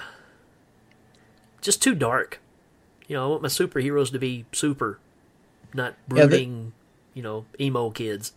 [1.62, 2.42] just too dark.
[3.08, 5.00] You know, I want my superheroes to be super,
[5.74, 6.74] not Yeah, the- brooding,
[7.14, 8.34] you know, emo kids.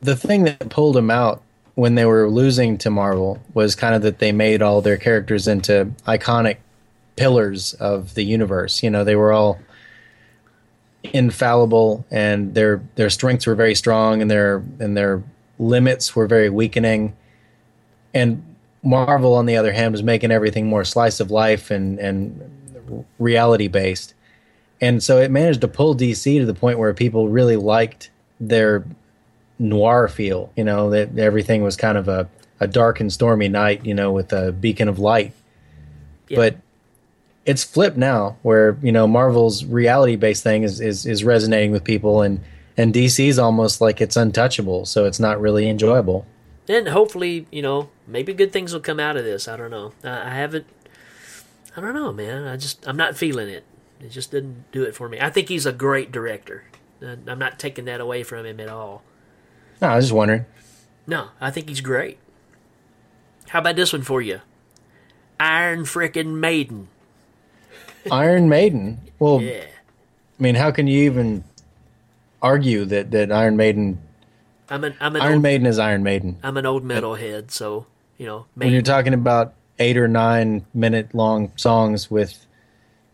[0.00, 1.42] the thing that pulled them out
[1.74, 5.46] when they were losing to Marvel was kind of that they made all their characters
[5.46, 6.56] into iconic
[7.16, 8.82] pillars of the universe.
[8.82, 9.58] You know, they were all
[11.02, 15.22] infallible and their their strengths were very strong and their and their
[15.58, 17.14] limits were very weakening.
[18.14, 18.53] And
[18.84, 23.68] Marvel on the other hand was making everything more slice of life and and reality
[23.68, 24.14] based.
[24.80, 28.84] And so it managed to pull DC to the point where people really liked their
[29.58, 30.52] noir feel.
[30.56, 32.28] You know, that everything was kind of a,
[32.60, 35.32] a dark and stormy night, you know, with a beacon of light.
[36.28, 36.36] Yeah.
[36.36, 36.56] But
[37.46, 41.84] it's flipped now where, you know, Marvel's reality based thing is, is, is resonating with
[41.84, 42.40] people and,
[42.76, 46.26] and DC's almost like it's untouchable, so it's not really enjoyable.
[46.68, 49.48] And hopefully, you know, maybe good things will come out of this.
[49.48, 49.92] I don't know.
[50.02, 50.66] I, I haven't.
[51.76, 52.46] I don't know, man.
[52.46, 53.64] I just I'm not feeling it.
[54.00, 55.20] It just didn't do it for me.
[55.20, 56.64] I think he's a great director.
[57.02, 59.02] I'm not taking that away from him at all.
[59.80, 60.46] No, I was just wondering.
[61.06, 62.18] No, I think he's great.
[63.48, 64.40] How about this one for you?
[65.38, 66.88] Iron frickin' Maiden.
[68.10, 69.00] Iron Maiden.
[69.18, 69.64] Well, Yeah.
[70.38, 71.44] I mean, how can you even
[72.42, 74.00] argue that, that Iron Maiden
[74.68, 76.38] I'm an I'm an Iron old, Maiden is Iron Maiden?
[76.42, 77.86] I'm an old metalhead, so
[78.16, 78.46] you know.
[78.54, 82.46] when you're talking about eight or nine minute long songs with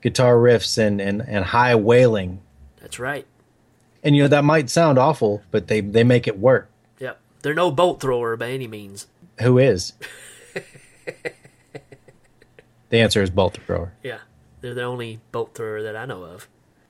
[0.02, 2.40] guitar riffs and, and, and high wailing.
[2.80, 3.26] That's right.
[4.02, 6.70] And you know that might sound awful, but they, they make it work.
[6.98, 7.20] Yep.
[7.42, 9.06] They're no bolt thrower by any means.
[9.40, 9.92] Who is?
[12.88, 13.92] the answer is bolt thrower.
[14.02, 14.18] Yeah,
[14.60, 16.48] they're the only bolt thrower that I know of.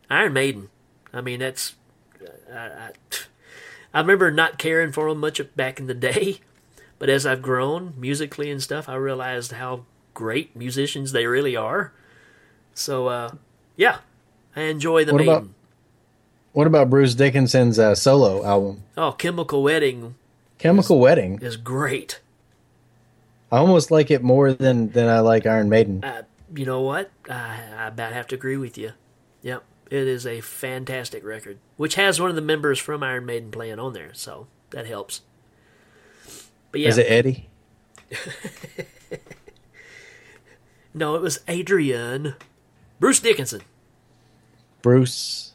[0.09, 0.69] Iron Maiden.
[1.13, 1.75] I mean, that's.
[2.53, 2.91] I, I,
[3.93, 6.41] I remember not caring for them much back in the day,
[7.01, 9.85] but as I've grown musically and stuff, I realized how
[10.15, 11.93] great musicians they really are.
[12.75, 13.33] So, uh,
[13.77, 13.99] yeah,
[14.55, 15.35] I enjoy the What Maiden.
[15.35, 15.49] about-
[16.53, 20.15] What about Bruce Dickinson's uh, solo album, oh, Chemical Wedding
[20.59, 21.39] Chemical Wedding?
[21.43, 22.21] is great.
[23.53, 26.05] I almost like it more than than I like Iron Maiden.
[26.05, 26.23] Uh,
[26.55, 27.11] you know what?
[27.29, 28.93] I, I about have to agree with you.
[29.43, 33.51] Yep, it is a fantastic record, which has one of the members from Iron Maiden
[33.51, 35.23] playing on there, so that helps.
[36.71, 37.49] But yeah, Is it Eddie?
[40.95, 42.35] no, it was Adrian,
[42.99, 43.63] Bruce Dickinson.
[44.83, 45.53] Bruce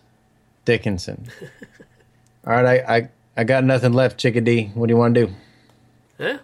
[0.65, 1.27] Dickinson.
[2.47, 4.71] All right, I, I I got nothing left, Chickadee.
[4.75, 5.33] What do you want to do?
[6.19, 6.37] Yeah,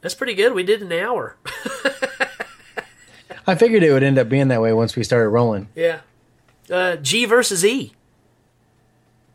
[0.00, 0.52] that's pretty good.
[0.54, 1.36] We did an hour.
[3.46, 5.68] I figured it would end up being that way once we started rolling.
[5.74, 6.00] yeah.
[6.70, 7.94] Uh, G versus E.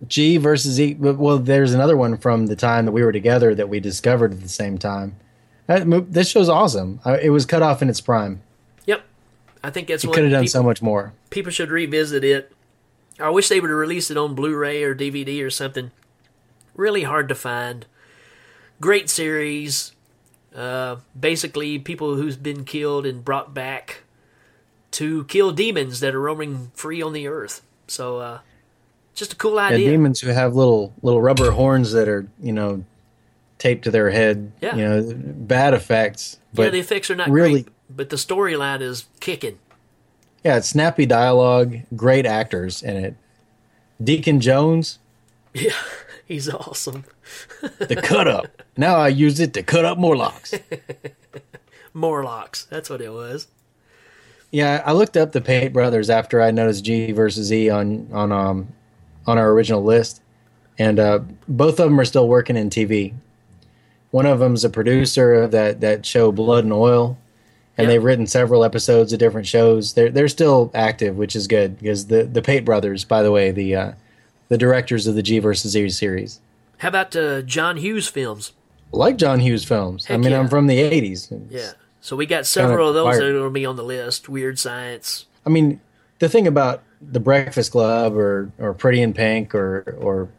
[0.07, 0.95] G versus E.
[0.95, 4.41] Well, there's another one from the time that we were together that we discovered at
[4.41, 5.15] the same time.
[5.67, 6.99] That This show's awesome.
[7.05, 8.41] I, it was cut off in its prime.
[8.85, 9.03] Yep.
[9.63, 11.13] I think that's what could have done people, so much more.
[11.29, 12.51] people should revisit it.
[13.19, 15.91] I wish they would release it on Blu-ray or DVD or something.
[16.75, 17.85] Really hard to find.
[18.81, 19.93] Great series.
[20.53, 24.03] Uh, basically, people who's been killed and brought back
[24.91, 27.61] to kill demons that are roaming free on the earth.
[27.87, 28.39] So, uh,
[29.14, 29.89] just a cool Yeah, idea.
[29.91, 32.84] demons who have little little rubber horns that are you know
[33.59, 34.51] taped to their head.
[34.61, 34.76] Yeah.
[34.76, 36.38] You know, bad effects.
[36.53, 39.57] But yeah, the effects are not really, great, but the storyline is kicking.
[40.43, 43.16] yeah, it's snappy dialogue, great actors in it.
[44.03, 44.99] Deacon Jones,
[45.53, 45.72] Yeah,
[46.26, 47.05] he's awesome.
[47.80, 48.47] the cut up.
[48.78, 50.53] now I use it to cut up Morlocks.
[51.93, 53.47] Morlocks, that's what it was.
[54.51, 58.32] Yeah, I looked up the Pate brothers after I noticed G versus E on on
[58.32, 58.68] um
[59.28, 60.21] on our original list,
[60.78, 63.13] and uh, both of them are still working in TV.
[64.11, 67.17] One of them's a producer of that that show Blood and Oil,
[67.78, 67.89] and Yeah.
[67.93, 69.93] they've written several episodes of different shows.
[69.93, 73.51] They're they're still active, which is good because the the Pate brothers, by the way,
[73.51, 73.91] the uh,
[74.49, 76.39] the directors of the G versus E series,
[76.78, 78.51] How about uh, John Hughes films?
[78.91, 80.05] like John Hughes films.
[80.09, 80.39] I mean, yeah.
[80.39, 81.32] I'm from the '80s.
[81.49, 81.71] Yeah.
[81.99, 83.21] So we got several of those wired.
[83.24, 84.30] that are going to be on the list.
[84.30, 85.26] Weird Science.
[85.45, 85.80] I mean,
[86.19, 90.29] the thing about the Breakfast Club or or Pretty in Pink or or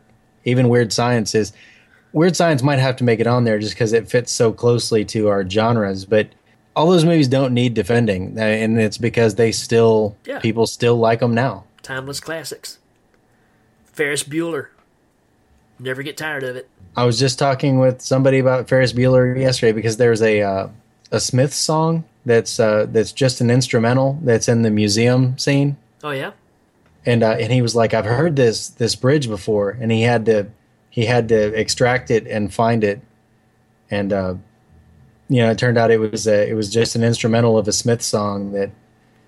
[0.44, 1.52] even Weird Science is
[2.12, 5.04] Weird Science might have to make it on there just because it fits so closely
[5.06, 6.28] to our genres, but
[6.76, 10.38] all those movies don't need defending, uh, and it's because they still Yeah.
[10.40, 11.64] people still like them now.
[11.82, 12.78] Timeless classics.
[13.92, 14.66] Ferris Bueller.
[15.78, 16.68] Never get tired of it.
[16.96, 20.68] I was just talking with somebody about Ferris Bueller yesterday because there's a uh,
[21.10, 25.76] a Smith song that's uh, that's just an instrumental that's in the museum scene.
[26.02, 26.30] Oh yeah.
[27.06, 30.26] And uh, and he was like, "I've heard this this bridge before," and he had
[30.26, 30.46] to
[30.90, 33.00] he had to extract it and find it,
[33.90, 34.34] and uh,
[35.28, 37.72] you know, it turned out it was a, it was just an instrumental of a
[37.72, 38.70] Smith song that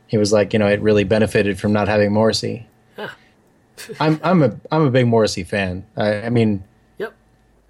[0.07, 2.67] he was like, you know, it really benefited from not having Morrissey.
[2.97, 3.09] Huh.
[4.01, 5.85] I'm I'm a I'm a big Morrissey fan.
[5.97, 6.65] I, I mean,
[6.99, 7.15] Yep.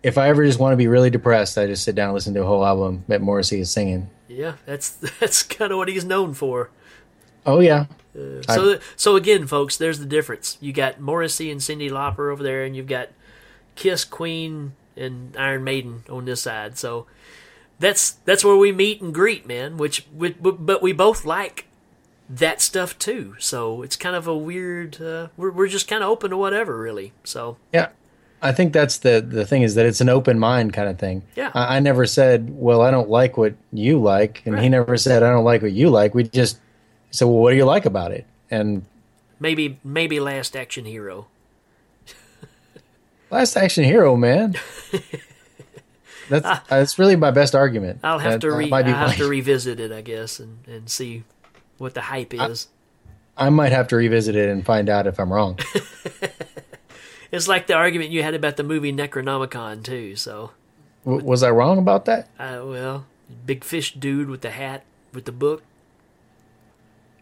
[0.03, 2.35] if I ever just want to be really depressed, I just sit down and listen
[2.35, 4.11] to a whole album that Morrissey is singing.
[4.29, 4.91] Yeah, that's
[5.21, 6.71] that's kind of what he's known for.
[7.47, 7.87] Oh yeah,
[8.49, 10.59] So so again, folks, there's the difference.
[10.61, 13.11] You got Morrissey and Cyndi Lauper over there, and you've got
[13.75, 16.79] Kiss, Queen, and Iron Maiden on this side.
[16.79, 17.07] So
[17.79, 19.77] that's that's where we meet and greet, man.
[19.77, 21.67] Which, we, but we both like
[22.29, 23.37] that stuff too.
[23.39, 25.01] So it's kind of a weird.
[25.01, 27.13] Uh, we're we're just kind of open to whatever, really.
[27.25, 27.91] So Yeah,
[28.43, 31.23] I think that's the the thing is that it's an open mind kind of thing.
[31.35, 31.51] Yeah.
[31.55, 35.23] I, I never said, "Well, I don't like what you like," and he never said,
[35.23, 36.59] "I don't like what you like." We just
[37.17, 38.85] said, "Well, what do you like about it?" And
[39.41, 41.27] maybe maybe Last Action Hero.
[43.31, 44.55] Last Action Hero, man.
[46.29, 48.01] That's that's really my best argument.
[48.03, 51.23] I'll have That- to re- I'll have to revisit it, I guess, and, and see
[51.79, 52.67] what the hype is.
[53.37, 55.57] I might have to revisit it and find out if I'm wrong.
[57.31, 60.17] It's like the argument you had about the movie Necronomicon too.
[60.17, 60.51] So,
[61.05, 62.29] W- was I wrong about that?
[62.41, 63.07] uh, well,
[63.45, 65.63] big fish dude with the hat with the book.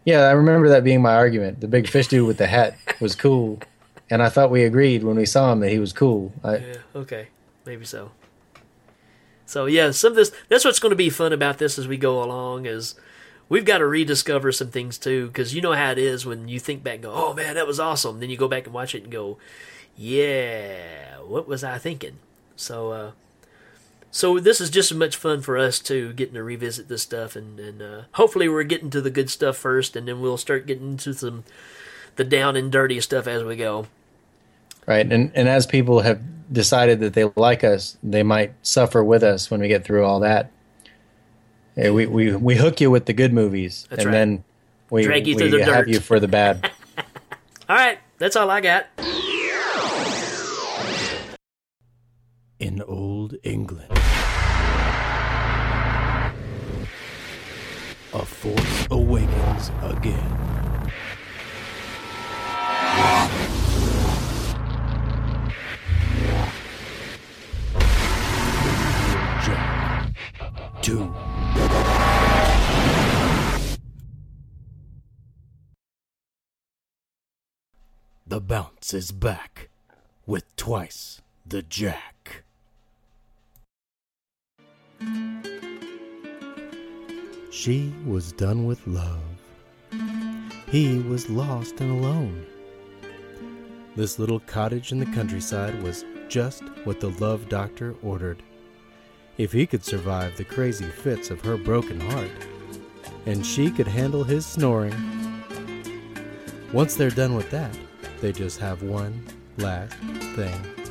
[0.05, 1.61] Yeah, I remember that being my argument.
[1.61, 3.59] The big fish dude with the hat was cool,
[4.09, 6.31] and I thought we agreed when we saw him that he was cool.
[6.43, 7.27] I, Yeah, okay,
[7.65, 8.11] maybe so.
[9.47, 10.31] So yeah, some of this.
[10.47, 12.67] That's what's going to be fun about this as we go along.
[12.67, 12.95] Is
[13.49, 16.59] we've got to rediscover some things too, because you know how it is when you
[16.59, 18.93] think back and go, "Oh man, that was awesome." Then you go back and watch
[18.93, 19.37] it and go,
[19.95, 22.19] "Yeah, what was I thinking?"
[22.55, 23.11] So, uh,
[24.15, 27.35] so this is just as much fun for us too, getting to revisit this stuff,
[27.35, 30.65] and and uh, hopefully we're getting to the good stuff first, and then we'll start
[30.65, 31.43] getting into some
[32.15, 33.87] the down and dirty stuff as we go.
[34.87, 39.21] right and and as people have decided that they like us they might suffer with
[39.21, 40.49] us when we get through all that
[41.75, 44.11] we, we we hook you with the good movies That's and right.
[44.13, 44.43] then
[44.89, 45.89] we, Drag you we through the have dirt.
[45.89, 46.71] you for the bad
[47.67, 48.85] All right, that's all I got.
[52.57, 53.91] In old England,
[58.13, 60.91] a force awakens again.
[69.43, 70.13] Jack.
[70.81, 71.13] Two.
[78.25, 79.67] The bounce is back
[80.25, 82.44] with twice the jack.
[87.51, 89.21] She was done with love.
[90.67, 92.45] He was lost and alone.
[93.95, 98.43] This little cottage in the countryside was just what the love doctor ordered.
[99.37, 102.31] If he could survive the crazy fits of her broken heart,
[103.25, 104.95] and she could handle his snoring.
[106.73, 107.77] Once they're done with that,
[108.21, 109.25] they just have one
[109.57, 109.95] last
[110.35, 110.84] thing.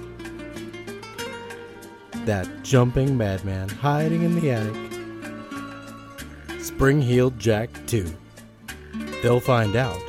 [2.25, 4.75] That jumping madman hiding in the attic.
[6.61, 8.07] Spring heeled Jack 2.
[9.23, 10.01] They'll find out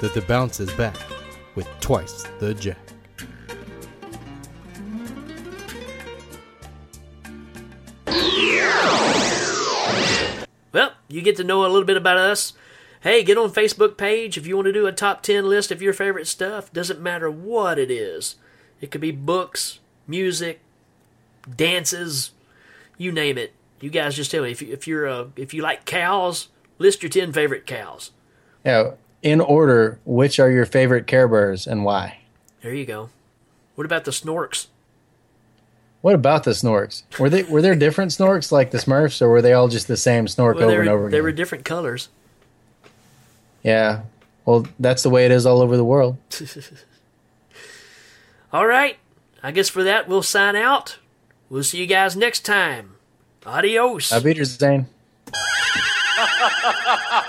[0.00, 0.96] that the bounce is back
[1.54, 2.78] with twice the jack.
[10.72, 12.52] Well, you get to know a little bit about us.
[13.00, 15.82] Hey, get on Facebook page if you want to do a top 10 list of
[15.82, 16.72] your favorite stuff.
[16.72, 18.36] Doesn't matter what it is.
[18.80, 20.60] It could be books, music,
[21.56, 22.32] dances,
[22.98, 23.52] you name it.
[23.80, 27.02] You guys just tell me if you, if you're uh, if you like cows, list
[27.02, 28.10] your 10 favorite cows.
[28.64, 28.92] Yeah.
[29.22, 32.18] In order, which are your favorite Care Bears and why?
[32.62, 33.10] There you go.
[33.74, 34.68] What about the snorks?
[36.02, 37.02] What about the Snorks?
[37.18, 39.96] Were they were there different Snorks like the Smurfs, or were they all just the
[39.96, 41.10] same Snork Well, over they and over again?
[41.12, 42.10] they were different colors.
[43.62, 44.02] yeah.
[44.44, 46.18] Well, that's the way it is all over the world.
[48.52, 48.98] All right.
[49.42, 50.98] I guess for that, we'll sign out.
[51.54, 52.96] We'll see you guys next time.
[53.46, 54.10] Adios.
[54.10, 54.88] Auf Wiedersehen.